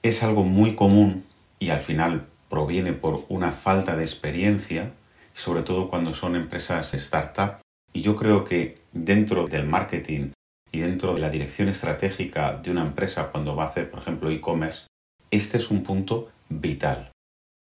Es 0.04 0.22
algo 0.22 0.44
muy 0.44 0.76
común 0.76 1.26
y 1.60 1.70
al 1.70 1.80
final 1.80 2.28
proviene 2.50 2.94
por 2.94 3.26
una 3.30 3.52
falta 3.52 3.96
de 3.96 4.04
experiencia, 4.04 4.92
sobre 5.34 5.64
todo 5.64 5.90
cuando 5.90 6.14
son 6.14 6.36
empresas 6.36 6.94
startup, 6.94 7.60
y 7.94 8.02
yo 8.02 8.16
creo 8.16 8.44
que 8.44 8.82
dentro 8.92 9.48
del 9.48 9.66
marketing 9.66 10.32
y 10.72 10.80
dentro 10.80 11.14
de 11.14 11.22
la 11.22 11.30
dirección 11.30 11.70
estratégica 11.70 12.58
de 12.58 12.72
una 12.72 12.82
empresa 12.82 13.32
cuando 13.32 13.56
va 13.56 13.64
a 13.64 13.68
hacer, 13.70 13.90
por 13.90 14.00
ejemplo, 14.00 14.30
e-commerce, 14.30 14.88
este 15.32 15.58
es 15.58 15.72
un 15.72 15.84
punto 15.84 16.30
vital. 16.50 17.12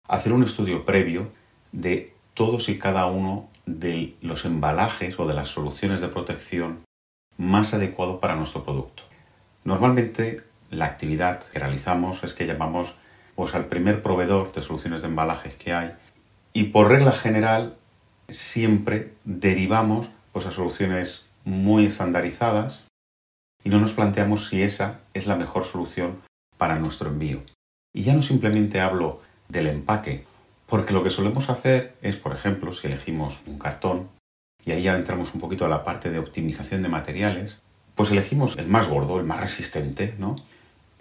Hacer 0.08 0.34
un 0.34 0.44
estudio 0.44 0.86
previo 0.86 1.32
de 1.72 2.14
todos 2.34 2.70
y 2.70 2.78
cada 2.78 3.06
uno 3.08 3.50
de 3.68 4.16
los 4.22 4.46
embalajes 4.46 5.20
o 5.20 5.28
de 5.28 5.36
las 5.36 5.50
soluciones 5.50 6.02
de 6.02 6.08
protección 6.08 6.80
más 7.38 7.74
adecuado 7.74 8.20
para 8.20 8.36
nuestro 8.36 8.64
producto. 8.64 9.04
Normalmente 9.64 10.42
la 10.72 10.86
actividad 10.86 11.44
que 11.44 11.60
realizamos 11.60 12.24
es 12.24 12.34
que 12.34 12.48
llamamos 12.48 12.96
pues, 13.36 13.54
al 13.54 13.66
primer 13.66 14.02
proveedor 14.02 14.52
de 14.54 14.62
soluciones 14.62 15.02
de 15.02 15.10
embalajes 15.10 15.56
que 15.56 15.74
hay 15.74 15.92
y 16.54 16.66
por 16.66 16.90
regla 16.90 17.12
general 17.12 17.76
siempre 18.30 19.14
derivamos 19.26 20.08
pues, 20.32 20.46
a 20.46 20.52
soluciones 20.52 21.26
muy 21.46 21.86
estandarizadas 21.86 22.86
y 23.64 23.70
no 23.70 23.80
nos 23.80 23.94
planteamos 23.94 24.48
si 24.48 24.64
esa 24.64 25.02
es 25.14 25.28
la 25.28 25.36
mejor 25.36 25.66
solución 25.66 26.22
para 26.58 26.80
nuestro 26.80 27.10
envío. 27.10 27.42
Y 27.94 28.04
ya 28.04 28.14
no 28.14 28.22
simplemente 28.22 28.80
hablo 28.80 29.22
del 29.50 29.68
empaque, 29.68 30.26
porque 30.68 30.94
lo 30.94 31.04
que 31.04 31.10
solemos 31.10 31.50
hacer 31.50 31.96
es, 32.02 32.18
por 32.18 32.34
ejemplo, 32.34 32.72
si 32.72 32.88
elegimos 32.88 33.42
un 33.48 33.58
cartón, 33.58 34.10
y 34.66 34.72
ahí 34.72 34.84
ya 34.84 34.96
entramos 34.96 35.34
un 35.34 35.40
poquito 35.40 35.66
a 35.66 35.70
la 35.70 35.84
parte 35.84 36.10
de 36.10 36.20
optimización 36.20 36.84
de 36.84 36.90
materiales, 36.90 37.64
pues 37.96 38.12
elegimos 38.12 38.58
el 38.58 38.68
más 38.68 38.90
gordo, 38.90 39.18
el 39.18 39.26
más 39.26 39.40
resistente, 39.40 40.14
¿no? 40.20 40.36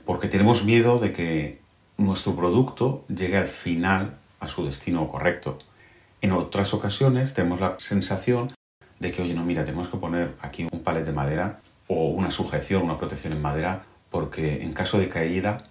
Porque 0.05 0.29
tenemos 0.29 0.65
miedo 0.65 0.99
de 0.99 1.13
que 1.13 1.61
nuestro 1.99 2.37
producto 2.37 3.05
llegue 3.09 3.37
al 3.37 3.49
final 3.49 4.19
a 4.39 4.47
su 4.47 4.65
destino 4.65 5.09
correcto. 5.09 5.59
En 6.21 6.31
otras 6.31 6.73
ocasiones 6.75 7.35
tenemos 7.35 7.61
la 7.61 7.75
sensación 7.79 8.53
de 9.01 9.11
que, 9.11 9.23
oye, 9.23 9.35
no, 9.35 9.45
mira, 9.45 9.65
tenemos 9.65 9.89
que 9.89 9.99
poner 9.99 10.37
aquí 10.41 10.67
un 10.71 10.81
palet 10.81 11.05
de 11.05 11.13
madera 11.13 11.61
o 11.89 12.09
una 12.09 12.31
sujeción, 12.31 12.83
una 12.83 12.99
protección 12.99 13.33
en 13.33 13.43
madera, 13.43 13.83
porque 14.11 14.63
en 14.63 14.73
caso 14.73 14.99
de 14.99 15.09
caída, 15.09 15.63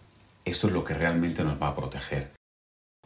esto 0.44 0.68
es 0.68 0.74
lo 0.74 0.84
que 0.84 0.94
realmente 0.94 1.44
nos 1.44 1.62
va 1.62 1.70
a 1.70 1.76
proteger. 1.76 2.32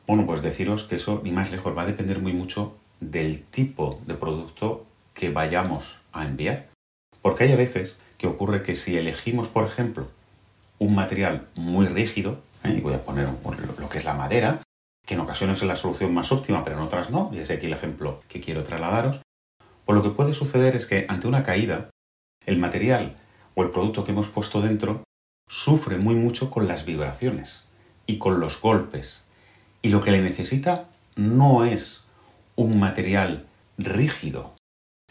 Bueno, 0.10 0.26
pues 0.26 0.42
deciros 0.42 0.86
que 0.86 0.96
eso, 0.96 1.22
ni 1.24 1.30
más 1.30 1.52
lejos, 1.52 1.78
va 1.78 1.84
a 1.84 1.86
depender 1.86 2.18
muy 2.18 2.34
mucho 2.34 2.76
del 3.00 3.44
tipo 3.44 4.02
de 4.08 4.16
producto 4.16 4.88
que 5.14 5.30
vayamos 5.30 6.00
a 6.12 6.26
enviar. 6.26 6.68
Porque 7.22 7.44
hay 7.44 7.52
a 7.52 7.56
veces 7.56 7.96
que 8.18 8.26
ocurre 8.26 8.64
que 8.64 8.74
si 8.74 8.98
elegimos, 8.98 9.50
por 9.50 9.66
ejemplo, 9.66 10.08
un 10.80 10.96
material 10.96 11.48
muy 11.54 11.86
rígido, 11.86 12.40
¿eh? 12.64 12.74
y 12.76 12.82
voy 12.82 12.96
a 12.96 13.04
poner 13.04 13.30
lo 13.78 13.88
que 13.88 14.00
es 14.00 14.04
la 14.04 14.16
madera, 14.16 14.64
que 15.06 15.14
en 15.14 15.20
ocasiones 15.20 15.62
es 15.62 15.68
la 15.68 15.76
solución 15.76 16.12
más 16.12 16.32
óptima, 16.32 16.64
pero 16.64 16.78
en 16.78 16.82
otras 16.82 17.12
no, 17.12 17.30
y 17.32 17.38
es 17.38 17.52
aquí 17.52 17.68
el 17.68 17.74
ejemplo 17.74 18.24
que 18.28 18.42
quiero 18.42 18.64
trasladaros, 18.64 19.22
pues 19.86 19.96
lo 19.96 20.02
que 20.02 20.10
puede 20.10 20.34
suceder 20.34 20.76
es 20.76 20.88
que 20.88 21.06
ante 21.08 21.28
una 21.28 21.44
caída, 21.44 21.92
el 22.48 22.58
material 22.58 23.16
o 23.54 23.62
el 23.62 23.70
producto 23.70 24.04
que 24.04 24.12
hemos 24.12 24.30
puesto 24.30 24.60
dentro 24.60 25.04
sufre 25.48 26.00
muy 26.00 26.16
mucho 26.16 26.50
con 26.50 26.68
las 26.68 26.84
vibraciones 26.84 27.66
y 28.08 28.18
con 28.18 28.40
los 28.40 28.60
golpes. 28.60 29.29
Y 29.82 29.90
lo 29.90 30.02
que 30.02 30.12
le 30.12 30.22
necesita 30.22 30.86
no 31.16 31.64
es 31.64 32.02
un 32.56 32.80
material 32.80 33.46
rígido, 33.78 34.54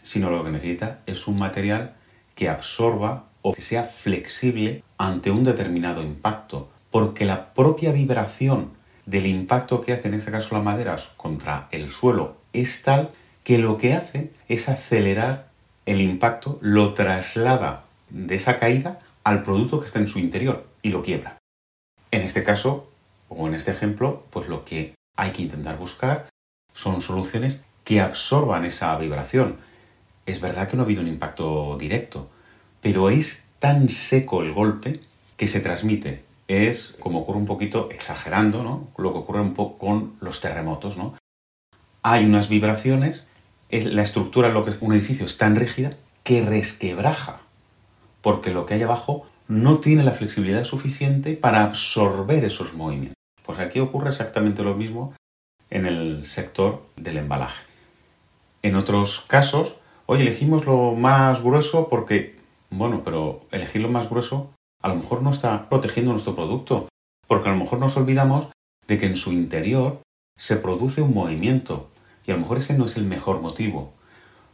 sino 0.03 0.29
lo 0.29 0.43
que 0.43 0.51
necesita 0.51 1.01
es 1.05 1.27
un 1.27 1.39
material 1.39 1.95
que 2.35 2.49
absorba 2.49 3.25
o 3.41 3.53
que 3.53 3.61
sea 3.61 3.83
flexible 3.83 4.83
ante 4.97 5.31
un 5.31 5.43
determinado 5.43 6.01
impacto, 6.01 6.69
porque 6.91 7.25
la 7.25 7.53
propia 7.53 7.91
vibración 7.91 8.71
del 9.05 9.25
impacto 9.25 9.81
que 9.81 9.93
hace 9.93 10.07
en 10.07 10.13
este 10.13 10.31
caso 10.31 10.55
la 10.55 10.61
madera 10.61 10.95
contra 11.17 11.67
el 11.71 11.91
suelo 11.91 12.37
es 12.53 12.83
tal 12.83 13.09
que 13.43 13.57
lo 13.57 13.77
que 13.77 13.93
hace 13.93 14.31
es 14.47 14.69
acelerar 14.69 15.49
el 15.85 16.01
impacto, 16.01 16.59
lo 16.61 16.93
traslada 16.93 17.85
de 18.09 18.35
esa 18.35 18.59
caída 18.59 18.99
al 19.23 19.41
producto 19.43 19.79
que 19.79 19.85
está 19.85 19.99
en 19.99 20.07
su 20.07 20.19
interior 20.19 20.67
y 20.83 20.89
lo 20.89 21.01
quiebra. 21.01 21.37
En 22.11 22.21
este 22.21 22.43
caso, 22.43 22.88
o 23.29 23.47
en 23.47 23.55
este 23.55 23.71
ejemplo, 23.71 24.25
pues 24.29 24.47
lo 24.47 24.65
que 24.65 24.95
hay 25.15 25.31
que 25.31 25.43
intentar 25.43 25.77
buscar 25.77 26.27
son 26.73 27.01
soluciones 27.01 27.63
que 27.83 28.01
absorban 28.01 28.65
esa 28.65 28.97
vibración. 28.97 29.57
Es 30.25 30.41
verdad 30.41 30.67
que 30.67 30.77
no 30.77 30.83
ha 30.83 30.85
habido 30.85 31.01
un 31.01 31.07
impacto 31.07 31.77
directo, 31.79 32.29
pero 32.81 33.09
es 33.09 33.47
tan 33.59 33.89
seco 33.89 34.41
el 34.41 34.53
golpe 34.53 34.99
que 35.37 35.47
se 35.47 35.59
transmite 35.59 36.23
es, 36.49 36.97
como 36.99 37.19
ocurre 37.19 37.37
un 37.37 37.45
poquito, 37.45 37.89
exagerando, 37.91 38.63
¿no? 38.63 38.87
Lo 38.97 39.13
que 39.13 39.19
ocurre 39.19 39.41
un 39.41 39.53
poco 39.53 39.77
con 39.77 40.13
los 40.19 40.41
terremotos, 40.41 40.97
¿no? 40.97 41.15
Hay 42.01 42.25
unas 42.25 42.49
vibraciones, 42.49 43.27
es 43.69 43.85
la 43.85 44.01
estructura, 44.01 44.49
lo 44.49 44.65
que 44.65 44.71
es 44.71 44.81
un 44.81 44.93
edificio, 44.93 45.25
es 45.25 45.37
tan 45.37 45.55
rígida 45.55 45.91
que 46.23 46.41
resquebraja, 46.41 47.41
porque 48.21 48.49
lo 48.49 48.65
que 48.65 48.73
hay 48.73 48.81
abajo 48.81 49.27
no 49.47 49.77
tiene 49.77 50.03
la 50.03 50.11
flexibilidad 50.11 50.63
suficiente 50.63 51.33
para 51.35 51.63
absorber 51.63 52.43
esos 52.43 52.73
movimientos. 52.73 53.18
Pues 53.49 53.57
aquí 53.57 53.79
ocurre 53.79 54.09
exactamente 54.09 54.61
lo 54.61 54.75
mismo 54.75 55.15
en 55.71 55.87
el 55.87 56.23
sector 56.23 56.85
del 56.95 57.17
embalaje. 57.17 57.63
En 58.61 58.75
otros 58.75 59.21
casos, 59.21 59.77
hoy 60.05 60.21
elegimos 60.21 60.67
lo 60.67 60.93
más 60.93 61.41
grueso 61.41 61.87
porque, 61.89 62.37
bueno, 62.69 63.01
pero 63.03 63.47
elegir 63.49 63.81
lo 63.81 63.89
más 63.89 64.07
grueso 64.07 64.51
a 64.83 64.89
lo 64.89 64.97
mejor 64.97 65.23
no 65.23 65.31
está 65.31 65.67
protegiendo 65.67 66.11
nuestro 66.11 66.35
producto, 66.35 66.89
porque 67.25 67.49
a 67.49 67.53
lo 67.53 67.57
mejor 67.57 67.79
nos 67.79 67.97
olvidamos 67.97 68.49
de 68.85 68.99
que 68.99 69.07
en 69.07 69.17
su 69.17 69.31
interior 69.31 69.99
se 70.37 70.55
produce 70.57 71.01
un 71.01 71.15
movimiento 71.15 71.89
y 72.27 72.29
a 72.29 72.35
lo 72.35 72.41
mejor 72.41 72.59
ese 72.59 72.77
no 72.77 72.85
es 72.85 72.97
el 72.97 73.05
mejor 73.05 73.41
motivo. 73.41 73.93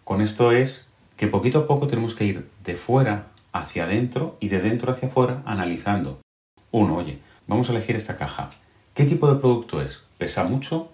Con 0.05 0.21
esto 0.21 0.53
es 0.53 0.89
que 1.17 1.27
poquito 1.27 1.59
a 1.59 1.67
poco 1.67 1.87
tenemos 1.87 2.15
que 2.15 2.23
ir 2.23 2.49
de 2.63 2.75
fuera 2.75 3.27
hacia 3.51 3.83
adentro 3.83 4.37
y 4.39 4.47
de 4.47 4.61
dentro 4.61 4.89
hacia 4.89 5.09
afuera 5.09 5.43
analizando. 5.45 6.21
Uno, 6.71 6.95
oye, 6.95 7.19
vamos 7.45 7.67
a 7.67 7.73
elegir 7.73 7.97
esta 7.97 8.15
caja. 8.15 8.51
¿Qué 8.95 9.03
tipo 9.03 9.27
de 9.27 9.41
producto 9.41 9.81
es? 9.81 10.05
¿Pesa 10.17 10.45
mucho 10.45 10.89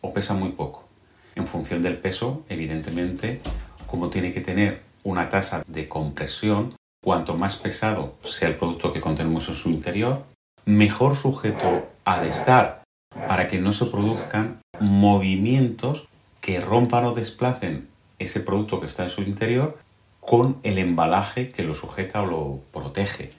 o 0.00 0.10
pesa 0.14 0.32
muy 0.32 0.52
poco? 0.52 0.88
En 1.34 1.46
función 1.46 1.82
del 1.82 1.98
peso, 1.98 2.44
evidentemente, 2.48 3.42
como 3.86 4.08
tiene 4.08 4.32
que 4.32 4.40
tener 4.40 4.80
una 5.04 5.28
tasa 5.28 5.62
de 5.66 5.86
compresión, 5.86 6.74
cuanto 7.04 7.36
más 7.36 7.56
pesado 7.56 8.14
sea 8.22 8.48
el 8.48 8.56
producto 8.56 8.90
que 8.90 9.02
contenemos 9.02 9.50
en 9.50 9.54
su 9.54 9.68
interior, 9.68 10.24
mejor 10.64 11.14
sujeto 11.14 11.90
ha 12.06 12.20
de 12.22 12.28
estar 12.28 12.84
para 13.28 13.48
que 13.48 13.58
no 13.58 13.74
se 13.74 13.84
produzcan 13.84 14.62
movimientos 14.80 16.08
que 16.40 16.58
rompan 16.58 17.04
o 17.04 17.12
desplacen 17.12 17.90
ese 18.18 18.40
producto 18.40 18.80
que 18.80 18.86
está 18.86 19.02
en 19.02 19.10
su 19.10 19.20
interior 19.20 19.76
con 20.20 20.56
el 20.62 20.78
embalaje 20.78 21.50
que 21.50 21.64
lo 21.64 21.74
sujeta 21.74 22.22
o 22.22 22.26
lo 22.26 22.60
protege. 22.72 23.32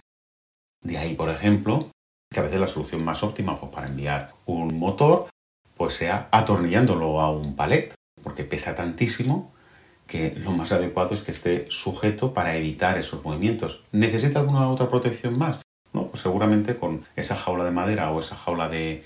De 0.84 1.00
ahí, 1.00 1.16
por 1.16 1.32
ejemplo, 1.32 1.90
que 2.34 2.40
a 2.40 2.44
veces 2.44 2.60
la 2.60 2.68
solución 2.68 3.04
más 3.06 3.24
óptima 3.24 3.60
pues, 3.60 3.72
para 3.72 3.88
enviar 3.88 4.34
un 4.46 4.78
motor 4.78 5.28
pues 5.78 5.94
sea 5.94 6.28
atornillándolo 6.32 7.20
a 7.20 7.32
un 7.32 7.56
palet, 7.56 7.94
porque 8.22 8.44
pesa 8.44 8.76
tantísimo 8.76 9.54
que 10.08 10.36
lo 10.36 10.52
más 10.52 10.72
adecuado 10.72 11.16
es 11.16 11.24
que 11.24 11.32
esté 11.32 11.66
sujeto 11.70 12.34
para 12.34 12.56
evitar 12.56 12.98
esos 12.98 13.24
movimientos. 13.24 13.84
¿Necesita 13.92 14.40
alguna 14.40 14.70
otra 14.70 14.88
protección 14.88 15.38
más? 15.38 15.60
No, 15.94 16.08
pues 16.08 16.22
seguramente 16.22 16.78
con 16.78 17.06
esa 17.16 17.36
jaula 17.36 17.66
de 17.66 17.72
madera 17.72 18.12
o 18.12 18.20
esa 18.20 18.36
jaula 18.36 18.70
de, 18.70 19.06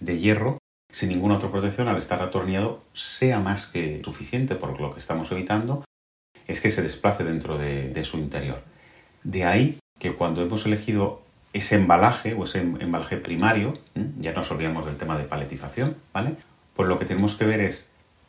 de 0.00 0.18
hierro, 0.18 0.58
sin 0.90 1.10
ninguna 1.10 1.36
otra 1.36 1.50
protección, 1.50 1.88
al 1.88 1.98
estar 1.98 2.22
atornillado, 2.22 2.82
sea 2.94 3.40
más 3.40 3.66
que 3.66 4.00
suficiente, 4.04 4.54
por 4.54 4.80
lo 4.80 4.92
que 4.92 5.00
estamos 5.00 5.30
evitando 5.32 5.84
es 6.48 6.62
que 6.62 6.70
se 6.70 6.82
desplace 6.82 7.22
dentro 7.24 7.58
de, 7.58 8.02
su 8.04 8.16
interior. 8.16 8.62
De 9.22 9.44
ahí 9.44 9.78
que 10.00 10.14
cuando 10.14 10.42
hemos 10.42 10.64
elegido 10.64 11.22
ese 11.52 11.76
embalaje 11.76 12.34
o 12.34 12.44
ese 12.44 12.60
embalaje 12.60 13.16
primario, 13.16 13.74
ya 14.18 14.32
nos 14.32 14.50
olvidamos 14.50 14.84
del 14.86 14.96
tema 14.96 15.16
de 15.16 15.24
paletización, 15.24 15.96
¿vale? 16.12 16.36
Pues 16.74 16.88
lo 16.88 16.98
que 16.98 17.04
tenemos 17.04 17.34
que 17.34 17.46
ver 17.46 17.60
es 17.60 17.88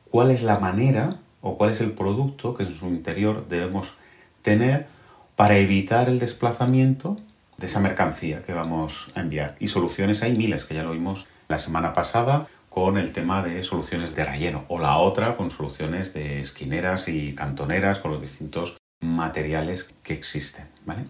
cuál 0.09 0.31
es 0.31 0.41
la 0.41 0.59
manera 0.59 1.17
o 1.41 1.57
cuál 1.57 1.71
es 1.71 1.81
el 1.81 1.91
producto 1.91 2.55
que 2.55 2.63
en 2.63 2.75
su 2.75 2.87
interior 2.87 3.47
debemos 3.47 3.95
tener 4.41 4.87
para 5.35 5.57
evitar 5.57 6.09
el 6.09 6.19
desplazamiento 6.19 7.17
de 7.57 7.67
esa 7.67 7.79
mercancía 7.79 8.43
que 8.43 8.53
vamos 8.53 9.11
a 9.15 9.21
enviar. 9.21 9.55
Y 9.59 9.67
soluciones 9.67 10.23
hay 10.23 10.35
miles, 10.35 10.65
que 10.65 10.75
ya 10.75 10.83
lo 10.83 10.91
vimos 10.91 11.27
la 11.47 11.59
semana 11.59 11.93
pasada 11.93 12.47
con 12.69 12.97
el 12.97 13.11
tema 13.11 13.43
de 13.43 13.63
soluciones 13.63 14.15
de 14.15 14.23
relleno 14.23 14.65
o 14.67 14.79
la 14.79 14.97
otra 14.97 15.35
con 15.35 15.51
soluciones 15.51 16.13
de 16.13 16.39
esquineras 16.39 17.07
y 17.07 17.33
cantoneras 17.33 17.99
con 17.99 18.11
los 18.11 18.21
distintos 18.21 18.77
materiales 19.01 19.93
que 20.03 20.13
existen. 20.13 20.67
¿vale? 20.85 21.05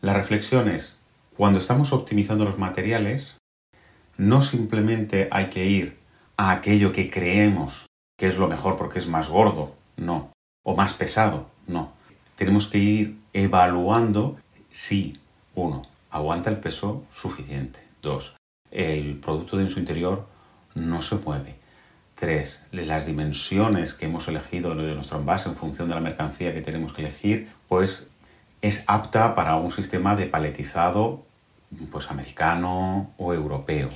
La 0.00 0.12
cuando 1.40 1.58
estamos 1.58 1.94
optimizando 1.94 2.44
los 2.44 2.58
materiales, 2.58 3.38
no 4.18 4.42
simplemente 4.42 5.26
hay 5.30 5.46
que 5.46 5.64
ir 5.64 5.96
a 6.36 6.50
aquello 6.50 6.92
que 6.92 7.10
creemos 7.10 7.86
que 8.18 8.26
es 8.26 8.36
lo 8.36 8.46
mejor 8.46 8.76
porque 8.76 8.98
es 8.98 9.08
más 9.08 9.30
gordo, 9.30 9.74
no, 9.96 10.32
o 10.62 10.76
más 10.76 10.92
pesado, 10.92 11.46
no. 11.66 11.92
Tenemos 12.36 12.66
que 12.66 12.76
ir 12.76 13.18
evaluando 13.32 14.36
si, 14.70 15.18
uno, 15.54 15.86
aguanta 16.10 16.50
el 16.50 16.58
peso 16.58 17.06
suficiente, 17.10 17.80
dos, 18.02 18.36
el 18.70 19.16
producto 19.16 19.56
de 19.56 19.62
en 19.62 19.70
su 19.70 19.78
interior 19.78 20.26
no 20.74 21.00
se 21.00 21.14
mueve. 21.14 21.54
Tres, 22.16 22.66
las 22.70 23.06
dimensiones 23.06 23.94
que 23.94 24.04
hemos 24.04 24.28
elegido 24.28 24.74
de 24.74 24.94
nuestro 24.94 25.18
envase 25.18 25.48
en 25.48 25.56
función 25.56 25.88
de 25.88 25.94
la 25.94 26.02
mercancía 26.02 26.52
que 26.52 26.60
tenemos 26.60 26.92
que 26.92 27.00
elegir, 27.00 27.48
pues 27.66 28.10
es 28.60 28.84
apta 28.88 29.34
para 29.34 29.56
un 29.56 29.70
sistema 29.70 30.16
de 30.16 30.26
paletizado 30.26 31.29
pues 31.90 32.10
americano 32.10 33.12
o 33.18 33.34
europeo. 33.34 33.90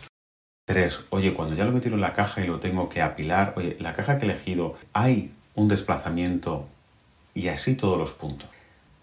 Tres, 0.66 1.04
oye, 1.10 1.34
cuando 1.34 1.54
ya 1.54 1.64
lo 1.64 1.70
he 1.70 1.74
metido 1.74 1.94
en 1.94 2.00
la 2.00 2.14
caja 2.14 2.42
y 2.42 2.46
lo 2.46 2.60
tengo 2.60 2.88
que 2.88 3.02
apilar, 3.02 3.52
oye, 3.56 3.76
la 3.80 3.94
caja 3.94 4.16
que 4.16 4.26
he 4.26 4.30
elegido, 4.30 4.76
hay 4.92 5.32
un 5.54 5.68
desplazamiento 5.68 6.66
y 7.34 7.48
así 7.48 7.74
todos 7.74 7.98
los 7.98 8.12
puntos. 8.12 8.48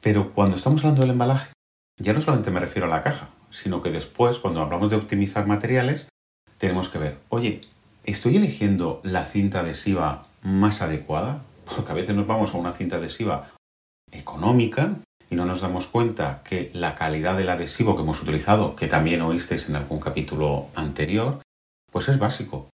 Pero 0.01 0.33
cuando 0.33 0.57
estamos 0.57 0.81
hablando 0.81 1.01
del 1.01 1.11
embalaje, 1.11 1.53
ya 1.99 2.13
no 2.13 2.21
solamente 2.21 2.49
me 2.49 2.59
refiero 2.59 2.87
a 2.87 2.95
la 2.95 3.03
caja, 3.03 3.29
sino 3.51 3.83
que 3.83 3.91
después, 3.91 4.39
cuando 4.39 4.61
hablamos 4.61 4.89
de 4.89 4.95
optimizar 4.95 5.45
materiales, 5.45 6.09
tenemos 6.57 6.89
que 6.89 6.97
ver, 6.97 7.19
oye, 7.29 7.61
¿estoy 8.03 8.37
eligiendo 8.37 9.01
la 9.03 9.25
cinta 9.25 9.59
adhesiva 9.59 10.27
más 10.41 10.81
adecuada? 10.81 11.43
Porque 11.75 11.91
a 11.91 11.95
veces 11.95 12.15
nos 12.15 12.25
vamos 12.25 12.53
a 12.53 12.57
una 12.57 12.73
cinta 12.73 12.95
adhesiva 12.95 13.49
económica 14.11 14.97
y 15.31 15.35
no 15.35 15.45
nos 15.45 15.61
damos 15.61 15.87
cuenta 15.87 16.41
que 16.43 16.69
la 16.73 16.93
calidad 16.93 17.37
del 17.37 17.49
adhesivo 17.49 17.95
que 17.95 18.01
hemos 18.01 18.21
utilizado, 18.21 18.75
que 18.75 18.87
también 18.87 19.21
oísteis 19.21 19.69
en 19.69 19.77
algún 19.77 20.01
capítulo 20.01 20.67
anterior, 20.75 21.41
pues 21.89 22.09
es 22.09 22.19
básico. 22.19 22.69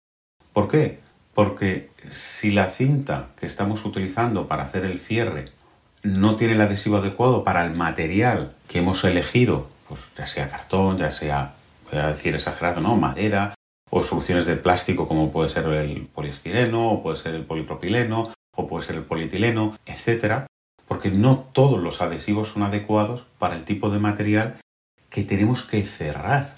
¿Por 0.54 0.70
qué? 0.70 1.00
Porque 1.34 1.90
si 2.12 2.52
la 2.52 2.70
cinta 2.70 3.30
que 3.40 3.48
estamos 3.48 3.84
utilizando 3.86 4.48
para 4.48 4.64
hacer 4.64 4.86
el 4.86 5.00
cierre 5.00 5.46
no 6.04 6.36
tiene 6.36 6.54
el 6.54 6.62
adhesivo 6.62 6.98
adecuado 6.98 7.44
para 7.44 7.66
el 7.66 7.74
material 7.74 8.54
que 8.68 8.80
hemos 8.80 9.04
elegido, 9.04 9.68
pues 9.90 10.12
ya 10.16 10.28
sea 10.28 10.50
cartón, 10.50 11.00
ya 11.00 11.10
sea, 11.10 11.56
voy 11.90 12.00
a 12.00 12.10
decir 12.10 12.36
exagerado, 12.36 12.82
¿no? 12.82 12.96
Madera, 12.96 13.56
o 13.90 14.04
soluciones 14.04 14.46
de 14.46 14.58
plástico 14.58 15.08
como 15.08 15.32
puede 15.32 15.50
ser 15.50 15.66
el 15.66 16.06
poliestireno, 16.06 16.92
o 16.92 17.02
puede 17.02 17.18
ser 17.18 17.34
el 17.34 17.46
polipropileno, 17.46 18.32
o 18.56 18.68
puede 18.68 18.86
ser 18.86 18.98
el 18.98 19.04
polietileno, 19.04 19.76
etc. 19.88 20.46
Porque 20.94 21.10
no 21.10 21.48
todos 21.54 21.82
los 21.82 22.04
adhesivos 22.04 22.50
son 22.50 22.62
adecuados 22.62 23.26
para 23.40 23.56
el 23.56 23.66
tipo 23.66 23.90
de 23.90 23.98
material 23.98 24.58
que 25.10 25.24
tenemos 25.24 25.64
que 25.64 25.82
cerrar. 25.82 26.56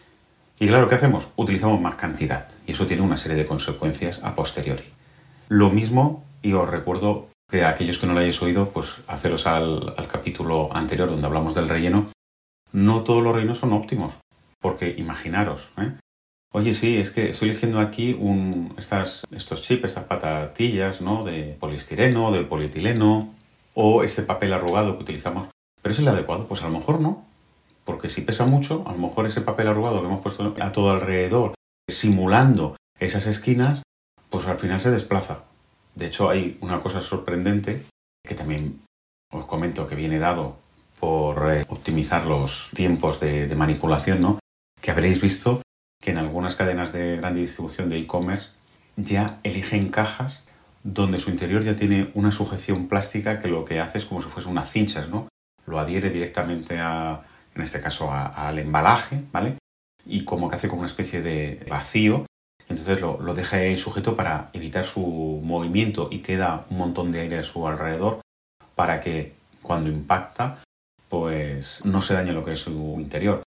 Y 0.59 0.67
claro, 0.67 0.89
¿qué 0.89 0.95
hacemos? 0.95 1.29
Utilizamos 1.37 1.79
más 1.79 1.95
cantidad 1.95 2.49
y 2.67 2.73
eso 2.73 2.85
tiene 2.85 3.01
una 3.01 3.15
serie 3.15 3.37
de 3.37 3.45
consecuencias 3.45 4.21
a 4.25 4.35
posteriori. 4.35 4.83
Lo 5.47 5.69
mismo, 5.69 6.25
y 6.41 6.51
os 6.51 6.69
recuerdo 6.69 7.29
que 7.49 7.63
a 7.63 7.69
aquellos 7.69 7.97
que 7.97 8.07
no 8.07 8.13
lo 8.13 8.19
hayáis 8.19 8.41
oído, 8.41 8.71
pues 8.71 8.95
haceros 9.07 9.47
al, 9.47 9.95
capítulo 10.11 10.67
anterior 10.75 11.09
donde 11.09 11.27
hablamos 11.27 11.55
del 11.55 11.69
relleno, 11.69 12.05
no 12.73 13.05
todos 13.05 13.23
los 13.23 13.33
rellenos 13.33 13.59
son 13.59 13.71
óptimos. 13.71 14.15
Porque 14.59 14.95
imaginaros, 14.97 15.69
¿eh? 15.77 15.93
Oye, 16.51 16.73
sí, 16.73 16.97
es 16.97 17.09
que 17.09 17.29
estoy 17.29 17.51
eligiendo 17.51 17.79
aquí 17.79 18.19
estas, 18.77 19.23
estos 19.33 19.61
chips, 19.61 19.85
estas 19.85 20.03
patatillas, 20.03 20.99
¿no? 20.99 21.23
De 21.23 21.55
poliestireno, 21.57 22.33
de 22.33 22.43
polietileno, 22.43 23.33
o 23.75 24.03
ese 24.03 24.23
papel 24.23 24.53
arrugado 24.53 24.97
que 24.97 25.03
utilizamos. 25.03 25.49
¿Pero 25.81 25.93
es 25.93 25.99
el 25.99 26.07
adecuado? 26.07 26.47
Pues 26.47 26.63
a 26.63 26.67
lo 26.67 26.79
mejor 26.79 26.99
no. 26.99 27.25
Porque 27.83 28.09
si 28.09 28.21
pesa 28.21 28.45
mucho, 28.45 28.83
a 28.88 28.93
lo 28.93 28.97
mejor 28.97 29.27
ese 29.27 29.41
papel 29.41 29.67
arrugado 29.67 29.99
que 29.99 30.07
hemos 30.07 30.21
puesto 30.21 30.55
a 30.59 30.71
todo 30.71 30.89
alrededor, 30.89 31.53
simulando 31.88 32.75
esas 32.99 33.27
esquinas, 33.27 33.83
pues 34.31 34.47
al 34.47 34.57
final 34.57 34.81
se 34.81 34.89
desplaza. 34.89 35.41
De 35.93 36.07
hecho, 36.07 36.29
hay 36.29 36.57
una 36.61 36.81
cosa 36.81 37.01
sorprendente 37.01 37.85
que 38.27 38.33
también 38.33 38.81
os 39.31 39.45
comento 39.45 39.88
que 39.88 39.95
viene 39.95 40.17
dado 40.17 40.57
por 40.99 41.53
eh, 41.53 41.65
optimizar 41.69 42.25
los 42.25 42.71
tiempos 42.73 43.19
de, 43.19 43.47
de 43.47 43.55
manipulación, 43.55 44.21
¿no? 44.21 44.39
Que 44.81 44.91
habréis 44.91 45.21
visto 45.21 45.61
que 46.01 46.11
en 46.11 46.17
algunas 46.17 46.55
cadenas 46.55 46.91
de 46.93 47.17
gran 47.17 47.35
distribución 47.35 47.89
de 47.89 47.99
e-commerce 47.99 48.49
ya 48.95 49.39
eligen 49.43 49.89
cajas 49.89 50.47
donde 50.85 51.19
su 51.19 51.31
interior 51.31 51.63
ya 51.63 51.75
tiene 51.75 52.11
una 52.13 52.31
sujeción 52.31 52.87
plástica 52.87 53.39
que 53.39 53.47
lo 53.47 53.65
que 53.65 53.79
hace 53.79 53.97
es 53.97 54.05
como 54.05 54.21
si 54.21 54.29
fuese 54.29 54.47
unas 54.47 54.71
cinchas, 54.71 55.09
¿no? 55.09 55.27
Lo 55.65 55.79
adhiere 55.79 56.11
directamente 56.11 56.77
a, 56.79 57.23
en 57.55 57.61
este 57.63 57.81
caso, 57.81 58.13
al 58.13 58.59
embalaje, 58.59 59.23
¿vale? 59.31 59.57
Y 60.05 60.25
como 60.25 60.47
que 60.47 60.57
hace 60.57 60.67
como 60.67 60.81
una 60.81 60.87
especie 60.87 61.23
de 61.23 61.65
vacío, 61.67 62.27
entonces 62.69 63.01
lo, 63.01 63.19
lo 63.19 63.33
deja 63.33 63.57
ahí 63.57 63.77
sujeto 63.77 64.15
para 64.15 64.51
evitar 64.53 64.85
su 64.85 65.41
movimiento 65.43 66.07
y 66.11 66.19
queda 66.19 66.65
un 66.69 66.77
montón 66.77 67.11
de 67.11 67.21
aire 67.21 67.39
a 67.39 67.43
su 67.43 67.67
alrededor 67.67 68.21
para 68.75 69.01
que 69.01 69.33
cuando 69.63 69.89
impacta, 69.89 70.59
pues 71.09 71.83
no 71.83 72.03
se 72.03 72.13
dañe 72.13 72.31
lo 72.31 72.45
que 72.45 72.51
es 72.51 72.59
su 72.59 72.97
interior 72.99 73.41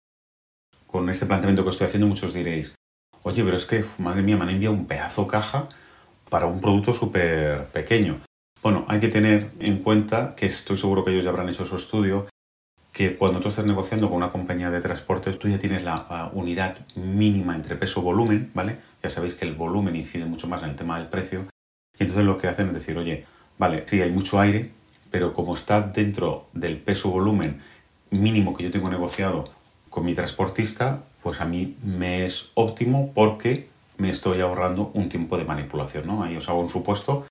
con 0.89 1.09
este 1.09 1.27
planteamiento 1.27 1.63
que 1.63 1.71
estoy 1.71 1.87
haciendo, 1.87 2.09
muchos 2.09 2.35
diréis, 2.35 2.75
oye, 3.23 3.45
pero 3.45 3.57
es 3.57 3.67
que, 3.67 3.85
madre 3.99 4.23
mía, 4.23 4.37
me 4.37 4.43
han 4.43 4.51
enviado 4.51 4.75
un 4.75 4.87
pedazo 4.87 5.29
caja 5.29 5.69
para 6.29 6.47
un 6.47 6.61
producto 6.61 6.93
súper 6.93 7.67
pequeño. 7.67 8.21
Bueno, 8.63 8.85
hay 8.89 9.01
que 9.01 9.09
tener 9.09 9.51
en 9.61 9.79
cuenta, 9.79 10.35
que 10.35 10.47
estoy 10.47 10.77
seguro 10.77 11.05
que 11.05 11.13
ellos 11.13 11.25
ya 11.25 11.31
habrán 11.31 11.49
hecho 11.49 11.65
su 11.65 11.77
estudio, 11.77 12.27
que 12.93 13.17
cuando 13.17 13.39
tú 13.39 13.49
estás 13.49 13.65
negociando 13.65 14.09
con 14.09 14.17
una 14.17 14.33
compañía 14.33 14.71
de 14.71 14.81
transporte, 14.81 15.31
tú 15.33 15.49
ya 15.49 15.59
tienes 15.59 15.85
la 15.85 16.31
unidad 16.33 16.79
mínima 16.97 17.55
entre 17.55 17.77
peso-volumen, 17.77 18.51
¿vale? 18.55 18.79
Ya 19.03 19.11
sabéis 19.11 19.37
que 19.37 19.45
el 19.45 19.55
volumen 19.55 19.95
incide 19.95 20.25
mucho 20.25 20.49
más 20.49 20.63
en 20.63 20.71
el 20.71 20.77
tema 20.77 20.99
del 20.99 21.09
precio. 21.09 21.47
Y 21.99 22.03
entonces 22.03 22.25
lo 22.25 22.39
que 22.39 22.49
hacen 22.49 22.69
es 22.69 22.75
decir, 22.75 22.99
oye, 22.99 23.25
vale, 23.57 23.85
sí, 23.87 24.03
hay 24.03 24.11
mucho 24.11 24.41
aire, 24.41 24.73
pero 25.11 25.33
como 25.33 25.55
está 25.55 25.81
dentro 25.83 26.49
del 26.53 26.79
peso-volumen 26.79 27.61
mínimo 28.11 28.57
que 28.57 28.65
yo 28.65 28.71
tengo 28.71 28.89
negociado 28.89 29.45
con 29.91 30.05
mi 30.05 30.15
transportista, 30.15 31.05
pues 31.23 31.41
a 31.41 31.45
mí 31.45 31.77
me 31.83 32.25
es 32.25 32.51
óptimo 32.55 33.13
porque 33.15 33.69
me 33.99 34.11
estoy 34.11 34.41
ahorrando 34.41 34.91
un 34.95 35.09
tiempo 35.09 35.37
de 35.37 35.45
manipulación. 35.45 36.07
¿no? 36.07 36.23
Ahí 36.23 36.37
os 36.37 36.49
hago 36.49 36.61
un 36.61 36.71
supuesto 36.71 37.27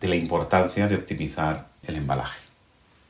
de 0.00 0.08
la 0.08 0.16
importancia 0.16 0.88
de 0.88 0.96
optimizar 0.96 1.68
el 1.82 1.96
embalaje. 1.96 2.38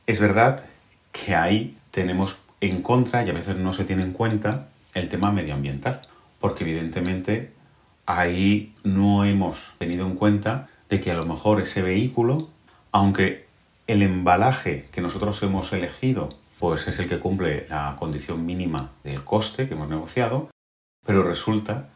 Es 0.05 0.19
verdad 0.19 0.65
que 1.11 1.35
hay 1.35 1.77
tenemos 1.91 2.39
en 2.59 2.81
contra 2.81 3.23
y 3.23 3.29
a 3.29 3.33
veces 3.33 3.55
no 3.55 3.71
se 3.71 3.85
tiene 3.85 4.03
en 4.03 4.13
cuenta 4.13 4.67
el 4.93 5.09
tema 5.09 5.31
medioambiental, 5.31 6.01
porque 6.39 6.63
evidentemente 6.63 7.53
ahí 8.05 8.73
no 8.83 9.25
hemos 9.25 9.73
tenido 9.77 10.05
en 10.05 10.15
cuenta 10.15 10.69
de 10.89 10.99
que 10.99 11.11
a 11.11 11.15
lo 11.15 11.25
mejor 11.25 11.61
ese 11.61 11.81
vehículo, 11.81 12.49
aunque 12.91 13.45
el 13.87 14.01
embalaje 14.01 14.87
que 14.91 15.01
nosotros 15.01 15.41
hemos 15.43 15.71
elegido 15.73 16.29
pues 16.59 16.87
es 16.87 16.97
el 16.99 17.09
que 17.09 17.19
cumple 17.19 17.67
la 17.69 17.95
condición 17.99 18.45
mínima 18.45 18.91
del 19.03 19.23
coste 19.23 19.67
que 19.67 19.73
hemos 19.73 19.89
negociado, 19.89 20.49
pero 21.05 21.23
resulta 21.23 21.89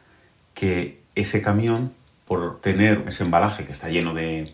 que 0.53 1.01
ese 1.21 1.41
camión, 1.41 1.93
por 2.25 2.59
tener 2.61 3.03
ese 3.07 3.23
embalaje 3.23 3.65
que 3.65 3.71
está 3.71 3.89
lleno 3.89 4.13
de, 4.13 4.53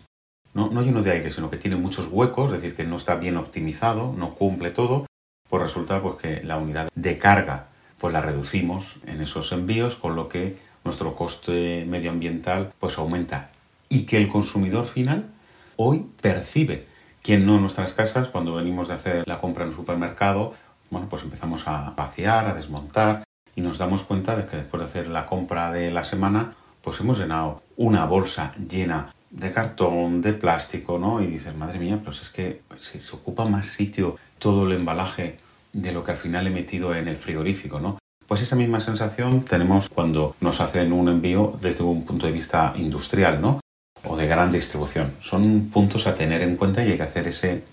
no, 0.54 0.70
no 0.70 0.82
lleno 0.82 1.02
de 1.02 1.12
aire, 1.12 1.30
sino 1.30 1.50
que 1.50 1.56
tiene 1.56 1.76
muchos 1.76 2.08
huecos, 2.10 2.52
es 2.52 2.62
decir, 2.62 2.76
que 2.76 2.84
no 2.84 2.96
está 2.96 3.16
bien 3.16 3.36
optimizado, 3.36 4.12
no 4.16 4.34
cumple 4.34 4.70
todo, 4.70 5.06
pues 5.48 5.62
resulta 5.62 6.00
pues, 6.02 6.16
que 6.16 6.42
la 6.42 6.56
unidad 6.56 6.88
de 6.94 7.18
carga 7.18 7.68
pues 7.98 8.12
la 8.12 8.20
reducimos 8.20 8.96
en 9.06 9.20
esos 9.20 9.52
envíos, 9.52 9.96
con 9.96 10.16
lo 10.16 10.28
que 10.28 10.58
nuestro 10.84 11.14
coste 11.16 11.84
medioambiental 11.88 12.72
pues 12.78 12.98
aumenta. 12.98 13.50
Y 13.88 14.04
que 14.04 14.16
el 14.16 14.28
consumidor 14.28 14.86
final 14.86 15.30
hoy 15.76 16.06
percibe 16.20 16.86
quien 17.22 17.46
no 17.46 17.58
nuestras 17.58 17.94
casas 17.94 18.28
cuando 18.28 18.54
venimos 18.54 18.88
de 18.88 18.94
hacer 18.94 19.24
la 19.26 19.40
compra 19.40 19.64
en 19.64 19.70
un 19.70 19.76
supermercado 19.76 20.52
bueno 20.90 21.08
pues 21.08 21.22
empezamos 21.22 21.66
a 21.66 21.94
vaciar 21.96 22.46
a 22.46 22.54
desmontar 22.54 23.24
y 23.56 23.60
nos 23.60 23.78
damos 23.78 24.04
cuenta 24.04 24.36
de 24.36 24.46
que 24.46 24.56
después 24.56 24.82
de 24.82 24.88
hacer 24.88 25.08
la 25.08 25.26
compra 25.26 25.72
de 25.72 25.90
la 25.90 26.04
semana 26.04 26.54
pues 26.84 27.00
hemos 27.00 27.18
llenado 27.18 27.62
una 27.76 28.04
bolsa 28.04 28.54
llena 28.56 29.14
de 29.30 29.50
cartón, 29.50 30.20
de 30.20 30.34
plástico, 30.34 30.98
¿no? 30.98 31.20
Y 31.22 31.26
dices, 31.26 31.56
madre 31.56 31.78
mía, 31.78 32.00
pues 32.04 32.20
es 32.22 32.28
que 32.28 32.60
se, 32.76 33.00
se 33.00 33.16
ocupa 33.16 33.46
más 33.46 33.66
sitio 33.66 34.16
todo 34.38 34.66
el 34.66 34.76
embalaje 34.76 35.38
de 35.72 35.92
lo 35.92 36.04
que 36.04 36.12
al 36.12 36.18
final 36.18 36.46
he 36.46 36.50
metido 36.50 36.94
en 36.94 37.08
el 37.08 37.16
frigorífico, 37.16 37.80
¿no? 37.80 37.98
Pues 38.28 38.42
esa 38.42 38.54
misma 38.54 38.80
sensación 38.80 39.42
tenemos 39.42 39.88
cuando 39.88 40.36
nos 40.40 40.60
hacen 40.60 40.92
un 40.92 41.08
envío 41.08 41.58
desde 41.60 41.82
un 41.82 42.04
punto 42.04 42.26
de 42.26 42.32
vista 42.32 42.72
industrial, 42.76 43.40
¿no? 43.40 43.60
O 44.04 44.16
de 44.16 44.26
gran 44.26 44.52
distribución. 44.52 45.14
Son 45.20 45.70
puntos 45.72 46.06
a 46.06 46.14
tener 46.14 46.42
en 46.42 46.56
cuenta 46.56 46.84
y 46.84 46.92
hay 46.92 46.96
que 46.96 47.02
hacer 47.02 47.26
ese 47.26 47.64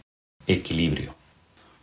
equilibrio. 0.47 1.13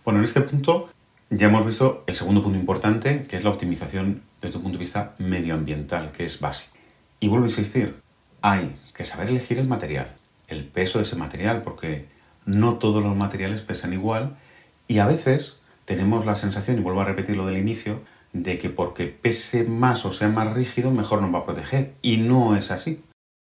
Bueno, 0.04 0.20
en 0.20 0.24
este 0.24 0.40
punto 0.40 0.88
ya 1.31 1.49
hemos 1.49 1.67
visto 1.67 2.05
el 2.07 2.14
segundo 2.14 2.43
punto 2.43 2.59
importante, 2.59 3.25
que 3.25 3.37
es 3.37 3.45
la 3.45 3.51
optimización 3.51 4.23
desde 4.41 4.57
un 4.57 4.62
punto 4.62 4.79
de 4.79 4.85
vista 4.85 5.14
medioambiental, 5.19 6.12
que 6.12 6.25
es 6.25 6.41
básico. 6.41 6.77
Y 7.21 7.29
vuelvo 7.29 7.45
a 7.45 7.49
insistir, 7.49 8.01
hay 8.41 8.77
que 8.95 9.05
saber 9.05 9.29
elegir 9.29 9.59
el 9.59 9.69
material, 9.69 10.17
el 10.47 10.64
peso 10.64 10.99
de 10.99 11.05
ese 11.05 11.17
material, 11.17 11.62
porque 11.62 12.07
no 12.47 12.77
todos 12.77 13.03
los 13.03 13.14
materiales 13.17 13.61
pesan 13.61 13.93
igual 13.93 14.37
y 14.87 15.01
a 15.01 15.07
veces 15.07 15.57
tenemos 15.85 16.25
la 16.25 16.35
sensación, 16.35 16.79
y 16.79 16.83
vuelvo 16.83 17.03
a 17.03 17.05
repetir 17.05 17.37
lo 17.37 17.47
del 17.47 17.59
inicio, 17.59 18.03
de 18.33 18.59
que 18.59 18.71
porque 18.71 19.07
pese 19.07 19.64
más 19.64 20.05
o 20.05 20.12
sea 20.12 20.29
más 20.29 20.53
rígido, 20.53 20.91
mejor 20.91 21.23
nos 21.23 21.33
va 21.35 21.41
a 21.41 21.45
proteger. 21.45 21.95
Y 22.03 22.19
no 22.19 22.57
es 22.57 22.71
así. 22.71 23.03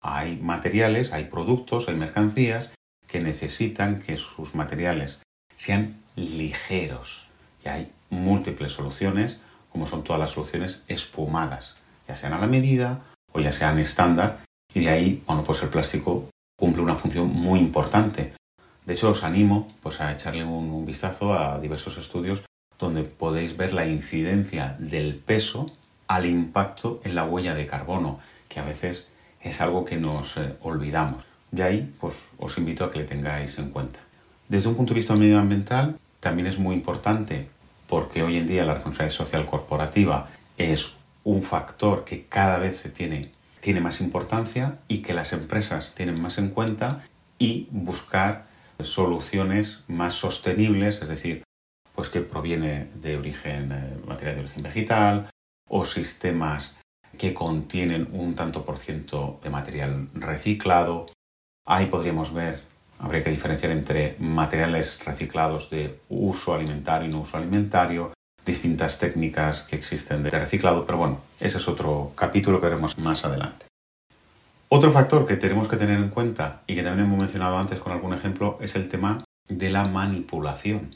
Hay 0.03 0.37
materiales, 0.37 1.12
hay 1.12 1.25
productos, 1.25 1.89
hay 1.89 1.95
mercancías 1.95 2.73
que 3.07 3.21
necesitan 3.21 4.01
que 4.01 4.17
sus 4.17 4.55
materiales 4.55 5.23
sean 5.57 5.97
ligeros. 6.15 7.26
Hay 7.68 7.92
múltiples 8.11 8.72
soluciones, 8.72 9.38
como 9.70 9.87
son 9.87 10.05
todas 10.05 10.20
las 10.20 10.31
soluciones 10.31 10.83
espumadas, 10.88 11.76
ya 12.09 12.16
sean 12.16 12.33
a 12.33 12.38
la 12.38 12.46
medida 12.46 13.02
o 13.33 13.40
ya 13.40 13.52
sean 13.52 13.79
estándar. 13.79 14.38
Y 14.72 14.81
de 14.81 14.88
ahí, 14.90 15.22
bueno, 15.26 15.42
pues 15.42 15.62
el 15.62 15.68
plástico 15.68 16.29
cumple 16.59 16.83
una 16.83 16.94
función 16.94 17.29
muy 17.29 17.59
importante. 17.59 18.33
De 18.85 18.92
hecho, 18.92 19.11
os 19.11 19.24
animo 19.24 19.68
pues, 19.83 20.00
a 20.00 20.12
echarle 20.12 20.44
un, 20.44 20.70
un 20.70 20.87
vistazo 20.87 21.35
a 21.35 21.59
diversos 21.61 21.98
estudios 21.98 22.42
donde 22.79 23.02
podéis 23.02 23.57
ver 23.57 23.72
la 23.72 23.87
incidencia 23.87 24.76
del 24.79 25.16
peso 25.16 25.70
al 26.09 26.26
impacto 26.26 27.00
en 27.05 27.14
la 27.14 27.24
huella 27.24 27.55
de 27.55 27.66
carbono, 27.66 28.20
que 28.48 28.61
a 28.61 28.64
veces 28.64 29.09
es 29.40 29.61
algo 29.61 29.85
que 29.85 29.96
nos 29.96 30.37
eh, 30.37 30.55
olvidamos. 30.62 31.24
De 31.50 31.62
ahí, 31.62 31.94
pues 32.00 32.16
os 32.38 32.59
invito 32.59 32.85
a 32.85 32.90
que 32.90 32.98
le 32.98 33.05
tengáis 33.05 33.59
en 33.59 33.70
cuenta. 33.70 34.00
Desde 34.48 34.68
un 34.68 34.76
punto 34.76 34.92
de 34.92 35.00
vista 35.00 35.14
medioambiental, 35.14 35.98
también 36.20 36.46
es 36.46 36.59
muy 36.59 36.74
importante 36.74 37.48
porque 37.88 38.22
hoy 38.22 38.37
en 38.37 38.46
día 38.46 38.64
la 38.64 38.75
responsabilidad 38.75 39.16
social 39.16 39.46
corporativa 39.46 40.29
es 40.59 40.94
un 41.25 41.42
factor 41.42 42.05
que 42.05 42.27
cada 42.27 42.59
vez 42.59 42.90
tiene, 42.94 43.31
tiene 43.61 43.81
más 43.81 44.01
importancia 44.01 44.79
y 44.88 44.99
que 44.99 45.14
las 45.14 45.33
empresas 45.33 45.94
tienen 45.94 46.20
más 46.20 46.38
en 46.38 46.51
cuenta 46.51 47.05
y 47.38 47.68
buscar 47.70 48.46
soluciones 48.81 49.83
más 49.88 50.14
sostenibles, 50.14 51.03
es 51.03 51.09
decir, 51.09 51.42
pues 51.94 52.09
que 52.09 52.20
proviene 52.20 52.88
de 52.94 53.16
origen 53.16 53.72
eh, 53.72 53.96
material 54.07 54.37
de 54.37 54.40
origen 54.42 54.62
vegetal 54.62 55.31
o 55.68 55.85
sistemas 55.85 56.77
que 57.18 57.33
contienen 57.35 58.09
un 58.12 58.35
tanto 58.35 58.64
por 58.64 58.79
ciento 58.79 59.40
de 59.42 59.51
material 59.51 60.09
reciclado. 60.14 61.07
Ahí 61.64 61.87
podríamos 61.87 62.33
ver, 62.33 62.62
habría 62.98 63.22
que 63.22 63.30
diferenciar 63.30 63.72
entre 63.72 64.16
materiales 64.18 65.04
reciclados 65.04 65.70
de 65.70 66.00
uso 66.09 66.54
alimentario 66.54 67.09
y 67.09 67.12
no 67.12 67.20
uso 67.20 67.37
alimentario, 67.37 68.12
distintas 68.44 68.98
técnicas 68.98 69.62
que 69.62 69.76
existen 69.76 70.22
de 70.22 70.30
reciclado, 70.30 70.87
pero 70.87 70.98
bueno, 70.98 71.20
ese 71.40 71.59
es 71.59 71.68
otro 71.68 72.12
capítulo 72.14 72.61
que 72.61 72.66
veremos 72.66 72.96
más 72.98 73.24
adelante. 73.24 73.66
Otro 74.68 74.90
factor 74.90 75.26
que 75.26 75.37
tenemos 75.37 75.68
que 75.68 75.76
tener 75.76 75.98
en 75.98 76.09
cuenta 76.09 76.62
y 76.66 76.74
que 76.74 76.82
también 76.82 77.06
hemos 77.06 77.18
mencionado 77.18 77.56
antes 77.56 77.78
con 77.78 77.92
algún 77.92 78.14
ejemplo 78.14 78.59
es 78.61 78.74
el 78.74 78.88
tema 78.88 79.22
de 79.48 79.70
la 79.70 79.85
manipulación. 79.87 80.94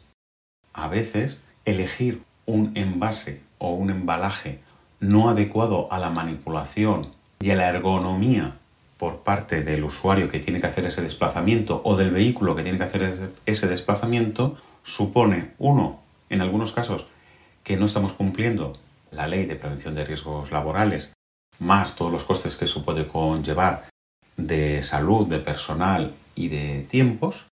A 0.72 0.88
veces 0.88 1.40
elegir 1.64 2.22
un 2.46 2.72
envase 2.74 3.42
o 3.58 3.74
un 3.74 3.90
embalaje 3.90 4.60
no 4.98 5.28
adecuado 5.28 5.92
a 5.92 5.98
la 5.98 6.10
manipulación 6.10 7.08
y 7.40 7.50
a 7.50 7.56
la 7.56 7.68
ergonomía 7.68 8.56
por 9.00 9.20
parte 9.20 9.62
del 9.62 9.82
usuario 9.82 10.28
que 10.28 10.40
tiene 10.40 10.60
que 10.60 10.66
hacer 10.66 10.84
ese 10.84 11.00
desplazamiento 11.00 11.80
o 11.86 11.96
del 11.96 12.10
vehículo 12.10 12.54
que 12.54 12.62
tiene 12.62 12.76
que 12.76 12.84
hacer 12.84 13.30
ese 13.46 13.66
desplazamiento 13.66 14.58
supone, 14.82 15.52
uno, 15.58 16.00
en 16.28 16.42
algunos 16.42 16.72
casos, 16.72 17.06
que 17.64 17.78
no 17.78 17.86
estamos 17.86 18.12
cumpliendo 18.12 18.76
la 19.10 19.26
ley 19.26 19.46
de 19.46 19.56
prevención 19.56 19.94
de 19.94 20.04
riesgos 20.04 20.52
laborales 20.52 21.14
más 21.58 21.96
todos 21.96 22.12
los 22.12 22.24
costes 22.24 22.56
que 22.56 22.66
eso 22.66 22.84
puede 22.84 23.08
conllevar 23.08 23.86
de 24.36 24.82
salud, 24.82 25.26
de 25.26 25.38
personal 25.38 26.12
y 26.34 26.48
de 26.48 26.86
tiempos. 26.90 27.46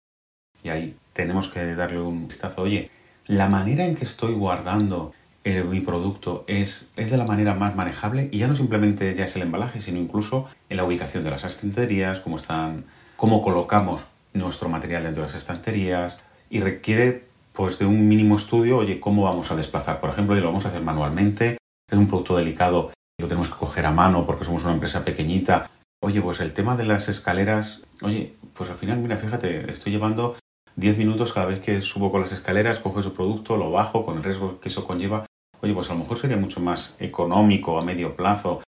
Y 0.64 0.70
ahí 0.70 0.96
tenemos 1.12 1.46
que 1.46 1.76
darle 1.76 2.00
un 2.00 2.26
vistazo, 2.26 2.62
oye, 2.62 2.90
la 3.26 3.48
manera 3.48 3.84
en 3.84 3.94
que 3.94 4.04
estoy 4.04 4.34
guardando 4.34 5.14
mi 5.46 5.80
producto 5.80 6.44
es, 6.48 6.90
es 6.96 7.10
de 7.10 7.16
la 7.16 7.24
manera 7.24 7.54
más 7.54 7.76
manejable 7.76 8.28
y 8.32 8.38
ya 8.38 8.48
no 8.48 8.56
simplemente 8.56 9.14
ya 9.14 9.24
es 9.24 9.36
el 9.36 9.42
embalaje, 9.42 9.80
sino 9.80 9.98
incluso 9.98 10.48
en 10.68 10.76
la 10.76 10.84
ubicación 10.84 11.24
de 11.24 11.30
las 11.30 11.44
estanterías, 11.44 12.20
cómo 12.20 12.36
están, 12.36 12.84
cómo 13.16 13.42
colocamos 13.42 14.06
nuestro 14.32 14.68
material 14.68 15.04
dentro 15.04 15.22
de 15.22 15.28
las 15.28 15.36
estanterías 15.36 16.18
y 16.50 16.60
requiere 16.60 17.26
pues 17.52 17.78
de 17.78 17.86
un 17.86 18.08
mínimo 18.08 18.36
estudio, 18.36 18.76
oye, 18.76 19.00
cómo 19.00 19.22
vamos 19.22 19.50
a 19.50 19.56
desplazar, 19.56 20.00
por 20.00 20.10
ejemplo, 20.10 20.36
y 20.36 20.40
lo 20.40 20.46
vamos 20.46 20.64
a 20.64 20.68
hacer 20.68 20.82
manualmente, 20.82 21.56
es 21.90 21.98
un 21.98 22.08
producto 22.08 22.36
delicado 22.36 22.90
lo 23.18 23.28
tenemos 23.28 23.48
que 23.48 23.56
coger 23.56 23.86
a 23.86 23.92
mano 23.92 24.26
porque 24.26 24.44
somos 24.44 24.64
una 24.64 24.74
empresa 24.74 25.04
pequeñita. 25.04 25.70
Oye, 26.02 26.20
pues 26.20 26.40
el 26.40 26.52
tema 26.52 26.76
de 26.76 26.84
las 26.84 27.08
escaleras, 27.08 27.82
oye, 28.02 28.36
pues 28.52 28.68
al 28.68 28.76
final, 28.76 28.98
mira, 28.98 29.16
fíjate, 29.16 29.70
estoy 29.70 29.92
llevando 29.92 30.36
10 30.76 30.98
minutos 30.98 31.32
cada 31.32 31.46
vez 31.46 31.60
que 31.60 31.80
subo 31.80 32.10
con 32.10 32.20
las 32.20 32.32
escaleras, 32.32 32.78
cojo 32.78 33.00
ese 33.00 33.10
producto, 33.10 33.56
lo 33.56 33.70
bajo 33.70 34.04
con 34.04 34.18
el 34.18 34.22
riesgo 34.22 34.60
que 34.60 34.68
eso 34.68 34.86
conlleva. 34.86 35.24
Oye, 35.62 35.72
pues 35.72 35.90
a 35.90 35.94
lo 35.94 36.00
mejor 36.00 36.18
sería 36.18 36.36
mucho 36.36 36.60
más 36.60 36.96
económico 36.98 37.78
a 37.78 37.84
medio 37.84 38.14
plazo 38.14 38.62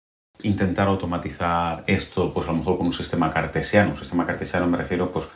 intentar 0.44 0.88
automatizar 0.88 1.84
esto, 1.88 2.34
pues 2.34 2.48
a 2.48 2.52
lo 2.52 2.60
mejor 2.60 2.78
con 2.78 2.88
un 2.88 2.94
sistema 2.94 3.32
cartesiano. 3.32 3.92
Un 3.92 3.98
sistema 3.98 4.26
cartesiano 4.26 4.68
me 4.68 4.78
refiero, 4.78 5.12
pues, 5.12 5.28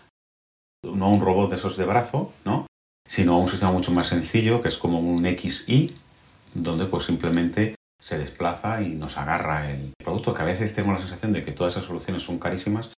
no 0.84 1.06
a 1.06 1.10
un 1.10 1.22
robot 1.22 1.50
de 1.50 1.56
esos 1.56 1.78
de 1.78 1.86
brazo, 1.86 2.34
¿no? 2.46 2.68
Sino 3.08 3.34
a 3.34 3.38
un 3.38 3.48
sistema 3.48 3.72
mucho 3.72 3.92
más 3.92 4.08
sencillo, 4.08 4.62
que 4.62 4.70
es 4.70 4.78
como 4.78 5.00
un 5.00 5.26
XI, 5.26 5.94
donde 6.54 6.86
pues 6.86 7.04
simplemente 7.04 7.76
se 8.00 8.18
desplaza 8.18 8.82
y 8.82 8.90
nos 8.90 9.18
agarra 9.18 9.72
el 9.72 9.94
producto, 10.04 10.34
que 10.34 10.42
a 10.42 10.46
veces 10.46 10.74
tenemos 10.74 10.96
la 10.96 11.02
sensación 11.02 11.34
de 11.34 11.44
que 11.44 11.52
todas 11.52 11.74
esas 11.74 11.86
soluciones 11.86 12.24
son 12.24 12.40
carísimas. 12.40 12.92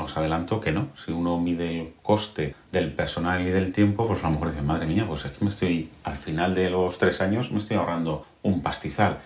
Os 0.00 0.16
adelanto 0.16 0.60
que 0.60 0.72
no. 0.72 0.88
Si 0.96 1.12
uno 1.12 1.38
mide 1.38 1.80
el 1.80 1.92
coste 2.02 2.54
del 2.72 2.92
personal 2.92 3.46
y 3.46 3.50
del 3.50 3.72
tiempo, 3.72 4.06
pues 4.06 4.22
a 4.22 4.28
lo 4.28 4.34
mejor 4.34 4.50
dice, 4.50 4.62
madre 4.62 4.86
mía, 4.86 5.04
pues 5.06 5.24
es 5.24 5.32
que 5.32 5.44
me 5.44 5.50
estoy, 5.50 5.90
al 6.04 6.16
final 6.16 6.54
de 6.54 6.70
los 6.70 6.98
tres 6.98 7.20
años, 7.20 7.50
me 7.50 7.58
estoy 7.58 7.76
ahorrando 7.76 8.26
un 8.42 8.62
pastizal. 8.62 9.18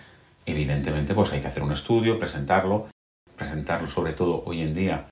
Evidentemente, 0.45 1.13
pues 1.13 1.31
hay 1.31 1.41
que 1.41 1.47
hacer 1.47 1.63
un 1.63 1.71
estudio, 1.71 2.19
presentarlo, 2.19 2.87
presentarlo 3.35 3.89
sobre 3.89 4.13
todo 4.13 4.43
hoy 4.45 4.61
en 4.61 4.73
día, 4.73 5.07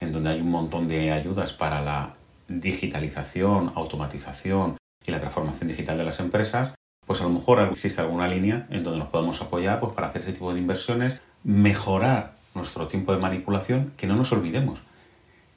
en 0.00 0.12
donde 0.12 0.30
hay 0.30 0.40
un 0.40 0.50
montón 0.50 0.88
de 0.88 1.12
ayudas 1.12 1.52
para 1.52 1.82
la 1.82 2.14
digitalización, 2.48 3.72
automatización 3.74 4.76
y 5.06 5.10
la 5.10 5.20
transformación 5.20 5.68
digital 5.68 5.98
de 5.98 6.04
las 6.04 6.20
empresas, 6.20 6.72
pues 7.06 7.20
a 7.20 7.24
lo 7.24 7.30
mejor 7.30 7.60
existe 7.72 8.00
alguna 8.00 8.28
línea 8.28 8.66
en 8.70 8.84
donde 8.84 8.98
nos 8.98 9.08
podemos 9.08 9.40
apoyar 9.40 9.80
pues, 9.80 9.92
para 9.92 10.08
hacer 10.08 10.22
ese 10.22 10.32
tipo 10.32 10.52
de 10.52 10.60
inversiones, 10.60 11.20
mejorar 11.44 12.34
nuestro 12.54 12.88
tiempo 12.88 13.12
de 13.12 13.18
manipulación, 13.18 13.92
que 13.96 14.06
no 14.06 14.16
nos 14.16 14.32
olvidemos 14.32 14.80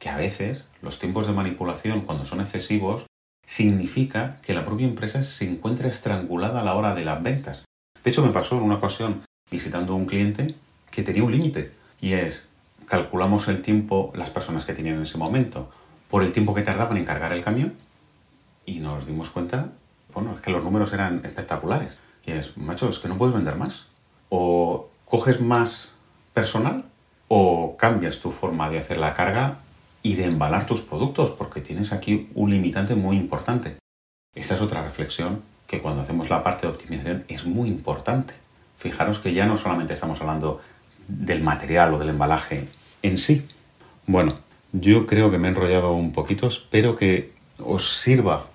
que 0.03 0.09
a 0.09 0.17
veces 0.17 0.65
los 0.81 0.99
tiempos 0.99 1.27
de 1.27 1.33
manipulación, 1.33 2.01
cuando 2.01 2.25
son 2.25 2.41
excesivos, 2.41 3.05
significa 3.47 4.37
que 4.41 4.53
la 4.53 4.65
propia 4.65 4.85
empresa 4.85 5.23
se 5.23 5.49
encuentra 5.49 5.87
estrangulada 5.87 6.59
a 6.59 6.63
la 6.65 6.75
hora 6.75 6.93
de 6.93 7.05
las 7.05 7.23
ventas. 7.23 7.63
De 8.03 8.11
hecho, 8.11 8.21
me 8.21 8.33
pasó 8.33 8.57
en 8.57 8.63
una 8.63 8.75
ocasión 8.75 9.21
visitando 9.49 9.93
a 9.93 9.95
un 9.95 10.05
cliente 10.05 10.55
que 10.91 11.03
tenía 11.03 11.23
un 11.23 11.31
límite 11.31 11.71
y 12.01 12.11
es, 12.13 12.49
calculamos 12.85 13.47
el 13.47 13.61
tiempo, 13.61 14.11
las 14.13 14.29
personas 14.29 14.65
que 14.65 14.73
tenían 14.73 14.97
en 14.97 15.03
ese 15.03 15.17
momento, 15.17 15.71
por 16.09 16.21
el 16.21 16.33
tiempo 16.33 16.53
que 16.53 16.63
tardaban 16.63 16.97
en 16.97 17.05
cargar 17.05 17.31
el 17.31 17.41
camión 17.41 17.73
y 18.65 18.81
nos 18.81 19.07
dimos 19.07 19.29
cuenta, 19.29 19.69
bueno, 20.13 20.33
es 20.35 20.41
que 20.41 20.51
los 20.51 20.65
números 20.65 20.91
eran 20.91 21.23
espectaculares. 21.23 21.97
Y 22.25 22.31
es, 22.31 22.57
macho, 22.57 22.89
es 22.89 22.99
que 22.99 23.07
no 23.07 23.17
puedes 23.17 23.33
vender 23.33 23.55
más. 23.55 23.85
O 24.27 24.89
coges 25.05 25.39
más 25.39 25.93
personal 26.33 26.83
o 27.29 27.77
cambias 27.77 28.19
tu 28.19 28.31
forma 28.31 28.69
de 28.69 28.79
hacer 28.79 28.97
la 28.97 29.13
carga 29.13 29.59
y 30.03 30.15
de 30.15 30.25
embalar 30.25 30.67
tus 30.67 30.81
productos, 30.81 31.31
porque 31.31 31.61
tienes 31.61 31.93
aquí 31.93 32.29
un 32.35 32.51
limitante 32.51 32.93
muy 32.93 33.17
importante. 33.17 33.77
Esta 34.35 34.55
es 34.55 34.61
otra 34.61 34.83
reflexión 34.83 35.41
que 35.65 35.81
cuando 35.81 36.01
hacemos 36.01 36.29
la 36.29 36.43
parte 36.43 36.67
de 36.67 36.73
optimización 36.73 37.23
es 37.29 37.45
muy 37.45 37.69
importante. 37.69 38.35
Fijaros 38.77 39.19
que 39.19 39.33
ya 39.33 39.45
no 39.45 39.57
solamente 39.57 39.93
estamos 39.93 40.19
hablando 40.19 40.61
del 41.07 41.41
material 41.41 41.93
o 41.93 41.97
del 41.97 42.09
embalaje 42.09 42.67
en 43.01 43.17
sí. 43.17 43.45
Bueno, 44.05 44.35
yo 44.73 45.07
creo 45.07 45.31
que 45.31 45.37
me 45.37 45.47
he 45.47 45.51
enrollado 45.51 45.93
un 45.93 46.11
poquito, 46.11 46.47
espero 46.47 46.97
que 46.97 47.31
os 47.57 48.01
sirva 48.01 48.47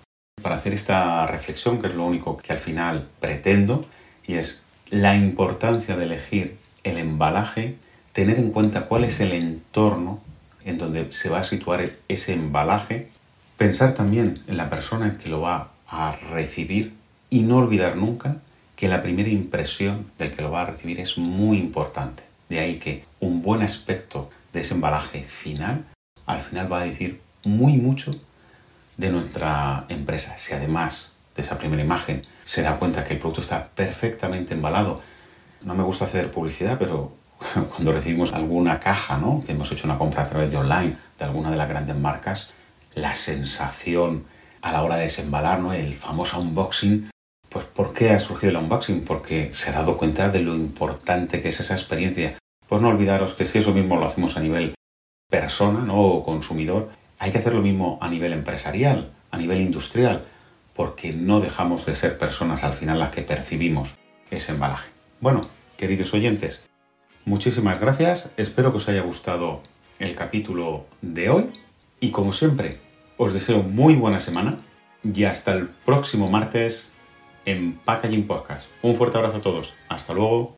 para 0.42 0.56
hacer 0.56 0.74
esta 0.74 1.26
reflexión, 1.26 1.80
que 1.80 1.86
es 1.86 1.94
lo 1.94 2.04
único 2.04 2.36
que 2.36 2.52
al 2.52 2.58
final 2.58 3.08
pretendo, 3.20 3.84
y 4.26 4.34
es 4.34 4.62
la 4.90 5.16
importancia 5.16 5.96
de 5.96 6.04
elegir 6.04 6.58
el 6.84 6.98
embalaje, 6.98 7.76
tener 8.12 8.38
en 8.38 8.50
cuenta 8.50 8.86
cuál 8.86 9.04
es 9.04 9.20
el 9.20 9.32
entorno 9.32 10.20
en 10.68 10.78
donde 10.78 11.12
se 11.12 11.30
va 11.30 11.40
a 11.40 11.44
situar 11.44 11.90
ese 12.08 12.34
embalaje, 12.34 13.08
pensar 13.56 13.94
también 13.94 14.42
en 14.46 14.56
la 14.56 14.68
persona 14.68 15.18
que 15.18 15.28
lo 15.28 15.40
va 15.40 15.70
a 15.88 16.14
recibir 16.30 16.94
y 17.30 17.40
no 17.40 17.56
olvidar 17.56 17.96
nunca 17.96 18.36
que 18.76 18.88
la 18.88 19.02
primera 19.02 19.28
impresión 19.28 20.10
del 20.18 20.30
que 20.30 20.42
lo 20.42 20.50
va 20.50 20.62
a 20.62 20.66
recibir 20.66 21.00
es 21.00 21.18
muy 21.18 21.58
importante. 21.58 22.22
De 22.48 22.60
ahí 22.60 22.78
que 22.78 23.04
un 23.18 23.42
buen 23.42 23.62
aspecto 23.62 24.30
de 24.52 24.60
ese 24.60 24.74
embalaje 24.74 25.24
final 25.24 25.86
al 26.26 26.42
final 26.42 26.70
va 26.70 26.82
a 26.82 26.84
decir 26.84 27.20
muy 27.44 27.72
mucho 27.72 28.14
de 28.98 29.10
nuestra 29.10 29.86
empresa. 29.88 30.36
Si 30.36 30.52
además 30.52 31.12
de 31.34 31.42
esa 31.42 31.58
primera 31.58 31.82
imagen 31.82 32.22
se 32.44 32.62
da 32.62 32.76
cuenta 32.76 33.04
que 33.04 33.14
el 33.14 33.20
producto 33.20 33.40
está 33.40 33.68
perfectamente 33.68 34.54
embalado, 34.54 35.00
no 35.62 35.74
me 35.74 35.82
gusta 35.82 36.04
hacer 36.04 36.30
publicidad, 36.30 36.78
pero 36.78 37.16
cuando 37.70 37.92
recibimos 37.92 38.32
alguna 38.32 38.80
caja, 38.80 39.18
¿no? 39.18 39.42
que 39.44 39.52
hemos 39.52 39.70
hecho 39.72 39.86
una 39.86 39.98
compra 39.98 40.24
a 40.24 40.26
través 40.26 40.50
de 40.50 40.56
online 40.56 40.96
de 41.18 41.24
alguna 41.24 41.50
de 41.50 41.56
las 41.56 41.68
grandes 41.68 41.96
marcas, 41.96 42.50
la 42.94 43.14
sensación 43.14 44.24
a 44.60 44.72
la 44.72 44.82
hora 44.82 44.96
de 44.96 45.02
desembalar, 45.02 45.60
¿no? 45.60 45.72
el 45.72 45.94
famoso 45.94 46.40
unboxing, 46.40 47.10
pues 47.48 47.64
¿por 47.64 47.94
qué 47.94 48.10
ha 48.10 48.20
surgido 48.20 48.50
el 48.50 48.56
unboxing? 48.56 49.04
Porque 49.04 49.52
se 49.52 49.70
ha 49.70 49.72
dado 49.72 49.96
cuenta 49.96 50.28
de 50.28 50.40
lo 50.40 50.54
importante 50.54 51.40
que 51.40 51.48
es 51.48 51.60
esa 51.60 51.74
experiencia. 51.74 52.36
Pues 52.68 52.82
no 52.82 52.88
olvidaros 52.88 53.34
que 53.34 53.46
si 53.46 53.58
eso 53.58 53.72
mismo 53.72 53.96
lo 53.96 54.06
hacemos 54.06 54.36
a 54.36 54.40
nivel 54.40 54.74
persona 55.30 55.80
¿no? 55.80 56.00
o 56.00 56.24
consumidor, 56.24 56.90
hay 57.18 57.32
que 57.32 57.38
hacer 57.38 57.54
lo 57.54 57.62
mismo 57.62 57.98
a 58.00 58.08
nivel 58.08 58.32
empresarial, 58.32 59.10
a 59.30 59.38
nivel 59.38 59.60
industrial, 59.60 60.24
porque 60.74 61.12
no 61.12 61.40
dejamos 61.40 61.86
de 61.86 61.94
ser 61.94 62.18
personas 62.18 62.64
al 62.64 62.74
final 62.74 62.98
las 62.98 63.10
que 63.10 63.22
percibimos 63.22 63.94
ese 64.30 64.52
embalaje. 64.52 64.90
Bueno, 65.20 65.48
queridos 65.76 66.14
oyentes, 66.14 66.67
Muchísimas 67.28 67.78
gracias, 67.78 68.30
espero 68.38 68.70
que 68.70 68.78
os 68.78 68.88
haya 68.88 69.02
gustado 69.02 69.60
el 69.98 70.14
capítulo 70.14 70.86
de 71.02 71.28
hoy 71.28 71.50
y 72.00 72.10
como 72.10 72.32
siempre 72.32 72.78
os 73.18 73.34
deseo 73.34 73.62
muy 73.62 73.96
buena 73.96 74.18
semana 74.18 74.56
y 75.04 75.24
hasta 75.24 75.52
el 75.52 75.68
próximo 75.68 76.30
martes 76.30 76.90
en 77.44 77.74
Packaging 77.84 78.26
Podcast. 78.26 78.66
Un 78.80 78.96
fuerte 78.96 79.18
abrazo 79.18 79.36
a 79.36 79.42
todos, 79.42 79.74
hasta 79.90 80.14
luego. 80.14 80.57